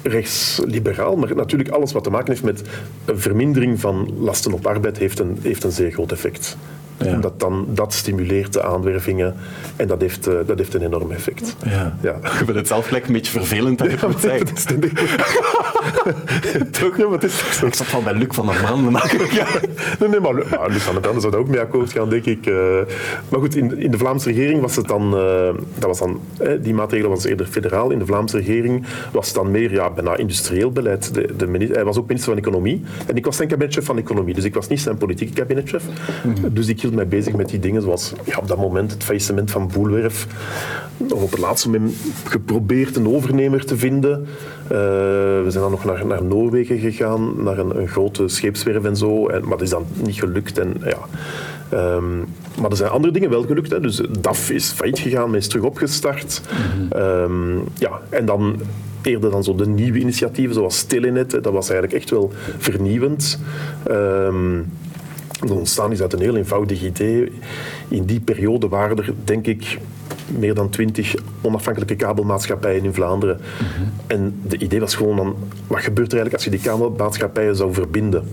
rechtsliberaal, 0.03 1.15
maar 1.15 1.35
natuurlijk 1.35 1.69
alles 1.69 1.91
wat 1.91 2.03
te 2.03 2.09
maken 2.09 2.31
heeft 2.31 2.43
met 2.43 2.61
een 3.05 3.19
vermindering 3.19 3.79
van 3.79 4.13
lasten 4.19 4.53
op 4.53 4.65
arbeid 4.65 4.97
heeft 4.97 5.19
een, 5.19 5.37
heeft 5.41 5.63
een 5.63 5.71
zeer 5.71 5.91
groot 5.91 6.11
effect. 6.11 6.57
Ja. 6.99 7.13
Omdat 7.13 7.39
dan, 7.39 7.65
dat 7.69 7.93
stimuleert 7.93 8.53
de 8.53 8.63
aanwervingen 8.63 9.35
en 9.75 9.87
dat 9.87 10.01
heeft, 10.01 10.27
eh, 10.27 10.33
dat 10.45 10.57
heeft 10.57 10.73
een 10.73 10.81
enorm 10.81 11.11
effect. 11.11 11.55
ja. 11.65 11.97
Ja. 12.01 12.15
Ik 12.37 12.45
vind 12.45 12.53
het 12.55 12.67
zelf 12.67 12.85
gelijk 12.87 13.07
een 13.07 13.13
beetje 13.13 13.31
vervelend 13.31 13.77
dat 13.77 13.87
je 13.91 13.97
het 13.97 14.01
Toch? 16.79 16.97
Ja, 16.97 17.03
maar 17.03 17.13
het 17.13 17.23
is. 17.23 17.61
Ik 17.65 17.73
zat 17.73 17.93
al 17.93 18.01
bij 18.03 18.13
Luc 18.13 18.27
van 18.29 18.45
der 18.45 18.61
Maan. 18.61 18.91
Ja. 19.31 19.45
Nee, 19.99 20.09
nee, 20.09 20.19
maar 20.19 20.33
Lu- 20.35 20.43
maar 20.49 20.69
Luc 20.69 20.81
van 20.81 20.93
der 20.93 21.01
Brande 21.01 21.19
zou 21.19 21.31
daar 21.31 21.41
ook 21.41 21.47
mee 21.47 21.59
akkoord 21.59 21.91
gaan, 21.91 22.09
denk 22.09 22.25
ik. 22.25 22.45
eh. 22.45 22.55
maar 23.29 23.39
goed, 23.39 23.55
in, 23.55 23.77
in 23.77 23.91
de 23.91 23.97
Vlaamse 23.97 24.29
regering 24.31 24.61
was 24.61 24.75
het 24.75 24.87
dan... 24.87 25.17
eh, 25.17 25.49
dat 25.77 25.85
was 25.87 25.99
dan 25.99 26.19
eh, 26.39 26.51
die 26.61 26.73
maatregel 26.73 27.09
was 27.09 27.23
eerder 27.25 27.45
federaal. 27.45 27.89
In 27.91 27.99
de 27.99 28.05
Vlaamse 28.05 28.37
regering 28.37 28.85
was 29.11 29.25
het 29.25 29.35
dan 29.35 29.51
meer 29.51 29.71
ja, 29.71 29.89
bijna 29.89 30.15
industrieel 30.17 30.71
beleid. 30.71 31.13
De, 31.13 31.29
de 31.37 31.47
mini- 31.47 31.71
hij 31.71 31.83
was 31.83 31.97
ook 31.97 32.07
minister 32.07 32.33
van 32.33 32.41
Economie. 32.41 32.83
En 33.07 33.15
ik 33.15 33.25
was 33.25 33.35
zijn 33.35 33.47
kabinetchef 33.47 33.85
van 33.85 33.97
Economie. 33.97 34.33
Dus 34.33 34.43
ik 34.43 34.53
was 34.53 34.67
niet 34.67 34.81
zijn 34.81 34.97
politieke 34.97 35.33
kabinetchef. 35.33 35.83
Dus 36.51 36.67
ik 36.67 36.81
hield 36.87 36.99
mij 36.99 37.17
bezig 37.17 37.33
met 37.33 37.49
die 37.49 37.59
dingen 37.59 37.81
zoals 37.81 38.13
ja, 38.23 38.37
op 38.37 38.47
dat 38.47 38.57
moment 38.57 38.91
het 38.91 39.03
faillissement 39.03 39.51
van 39.51 39.67
Boelwerf. 39.73 40.27
Nog 40.97 41.21
op 41.21 41.31
het 41.31 41.39
laatste 41.39 41.69
moment 41.69 41.95
geprobeerd 42.23 42.95
een 42.95 43.07
overnemer 43.07 43.65
te 43.65 43.77
vinden. 43.77 44.27
Eh, 44.63 44.77
we 45.43 45.45
zijn 45.47 45.63
dan 45.63 45.71
nog 45.71 45.85
naar, 45.85 46.05
naar 46.05 46.23
Noorwegen 46.23 46.79
gegaan, 46.79 47.43
naar 47.43 47.57
een, 47.57 47.79
een 47.79 47.87
grote 47.87 48.27
scheepswerf 48.27 48.83
en 48.83 48.97
zo. 48.97 49.27
En, 49.27 49.41
maar 49.41 49.49
dat 49.49 49.61
is 49.61 49.69
dan 49.69 49.85
niet 50.03 50.19
gelukt. 50.19 50.57
En, 50.57 50.73
ja. 50.85 50.99
Ehm, 51.69 52.17
maar 52.61 52.69
er 52.69 52.77
zijn 52.77 52.89
andere 52.89 53.13
dingen 53.13 53.29
wel 53.29 53.43
gelukt. 53.43 53.71
Hè. 53.71 53.79
Dus 53.79 54.01
DAF 54.19 54.49
is 54.49 54.71
failliet 54.71 54.99
gegaan, 54.99 55.29
maar 55.29 55.37
is 55.37 55.47
terug 55.47 55.65
opgestart. 55.65 56.41
Ehm, 56.89 57.57
ja, 57.73 58.01
en 58.09 58.25
dan 58.25 58.55
eerder 59.01 59.31
dan 59.31 59.43
zo 59.43 59.55
de 59.55 59.67
nieuwe 59.67 59.99
initiatieven, 59.99 60.53
zoals 60.53 60.83
Telenet. 60.83 61.31
Dat 61.31 61.53
was 61.53 61.69
eigenlijk 61.69 61.93
echt 61.93 62.09
wel 62.09 62.31
vernieuwend. 62.57 63.39
Ehm, 63.83 64.59
het 65.39 65.51
ontstaan 65.51 65.91
is 65.91 66.01
uit 66.01 66.13
een 66.13 66.21
heel 66.21 66.35
eenvoudig 66.35 66.83
idee. 66.83 67.31
In 67.87 68.05
die 68.05 68.19
periode 68.19 68.67
waren 68.67 68.97
er, 68.97 69.13
denk 69.23 69.47
ik, 69.47 69.77
meer 70.27 70.53
dan 70.53 70.69
twintig 70.69 71.15
onafhankelijke 71.41 71.95
kabelmaatschappijen 71.95 72.83
in 72.83 72.93
Vlaanderen. 72.93 73.39
En 74.07 74.39
de 74.47 74.57
idee 74.57 74.79
was 74.79 74.95
gewoon 74.95 75.15
dan, 75.15 75.35
wat 75.67 75.79
gebeurt 75.79 76.11
er 76.11 76.19
eigenlijk 76.19 76.33
als 76.33 76.43
je 76.43 76.49
die 76.49 76.59
kabelmaatschappijen 76.59 77.55
zou 77.55 77.73
verbinden? 77.73 78.27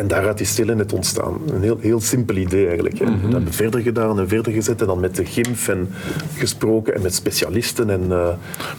En 0.00 0.08
daaruit 0.08 0.40
is 0.40 0.54
Telenet 0.54 0.92
ontstaan. 0.92 1.40
Een 1.52 1.62
heel, 1.62 1.78
heel 1.80 2.00
simpel 2.00 2.36
idee 2.36 2.66
eigenlijk. 2.66 2.98
hè. 2.98 3.04
Dat 3.04 3.14
hebben 3.20 3.44
we 3.44 3.52
verder 3.52 3.80
gedaan 3.80 4.18
en 4.18 4.28
verder 4.28 4.52
gezet 4.52 4.80
en 4.80 4.86
dan 4.86 5.00
met 5.00 5.16
de 5.16 5.24
GIMF 5.24 5.68
en 5.68 5.88
gesproken 6.36 6.94
en 6.94 7.02
met 7.02 7.14
specialisten. 7.14 7.90
En, 7.90 8.02
eh, 8.10 8.28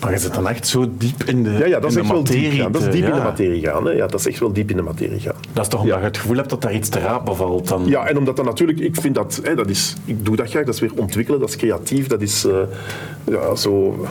Maar 0.01 0.12
je 0.12 0.17
zit 0.17 0.34
dan 0.34 0.47
echt 0.47 0.67
zo 0.67 0.91
diep 0.97 1.23
in 1.23 1.43
de, 1.43 1.49
ja, 1.49 1.65
ja, 1.65 1.79
dat 1.79 1.91
is 1.91 1.97
echt 1.97 2.07
wel 2.07 2.23
diep 2.23 2.53
gaan. 2.53 2.71
Dat 2.71 2.81
is 2.81 2.88
diep 2.88 3.03
in 3.03 3.12
de 3.12 3.17
ja. 3.17 3.23
materie 3.23 3.62
gaan. 3.62 3.86
Hè. 3.86 3.91
Ja, 3.91 4.07
dat 4.07 4.19
is 4.19 4.27
echt 4.27 4.39
wel 4.39 4.53
diep 4.53 4.69
in 4.69 4.75
de 4.75 4.81
materie 4.81 5.19
gaan. 5.19 5.36
Dat 5.53 5.63
is 5.63 5.69
toch 5.69 5.81
omdat 5.81 5.97
je 5.97 6.03
het 6.03 6.17
gevoel 6.17 6.36
hebt 6.36 6.49
dat 6.49 6.62
daar 6.62 6.73
iets 6.73 6.89
te 6.89 6.99
rapen 6.99 7.36
valt. 7.36 7.67
Dan... 7.67 7.86
Ja, 7.86 8.07
en 8.07 8.17
omdat 8.17 8.36
dat 8.36 8.45
natuurlijk, 8.45 8.79
ik 8.79 8.95
vind 8.95 9.15
dat, 9.15 9.39
hè, 9.43 9.55
dat 9.55 9.69
is, 9.69 9.95
ik 10.05 10.25
doe 10.25 10.36
dat 10.36 10.49
graag, 10.49 10.65
dat 10.65 10.73
is 10.73 10.79
weer 10.79 10.91
ontwikkelen, 10.95 11.39
dat 11.39 11.49
is 11.49 11.55
creatief, 11.55 12.07
dat 12.07 12.21
is 12.21 12.45
eh, 12.45 12.53
ja, 13.23 13.55
zo 13.55 14.05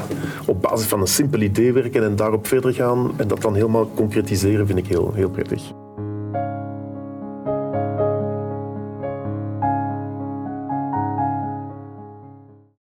op 0.47 0.63
basis 0.63 0.87
van 0.87 1.01
een 1.01 1.07
simpel 1.07 1.41
idee 1.41 1.73
werken 1.73 2.05
en 2.05 2.17
daarop 2.17 2.47
verder 2.47 2.75
gaan 2.75 3.11
en 3.17 3.29
dat 3.29 3.43
dan 3.43 3.55
helemaal 3.55 3.91
concretiseren 3.95 4.67
vind 4.67 4.79
ik 4.79 4.87
heel, 4.87 5.13
heel 5.15 5.31
prettig. 5.31 5.63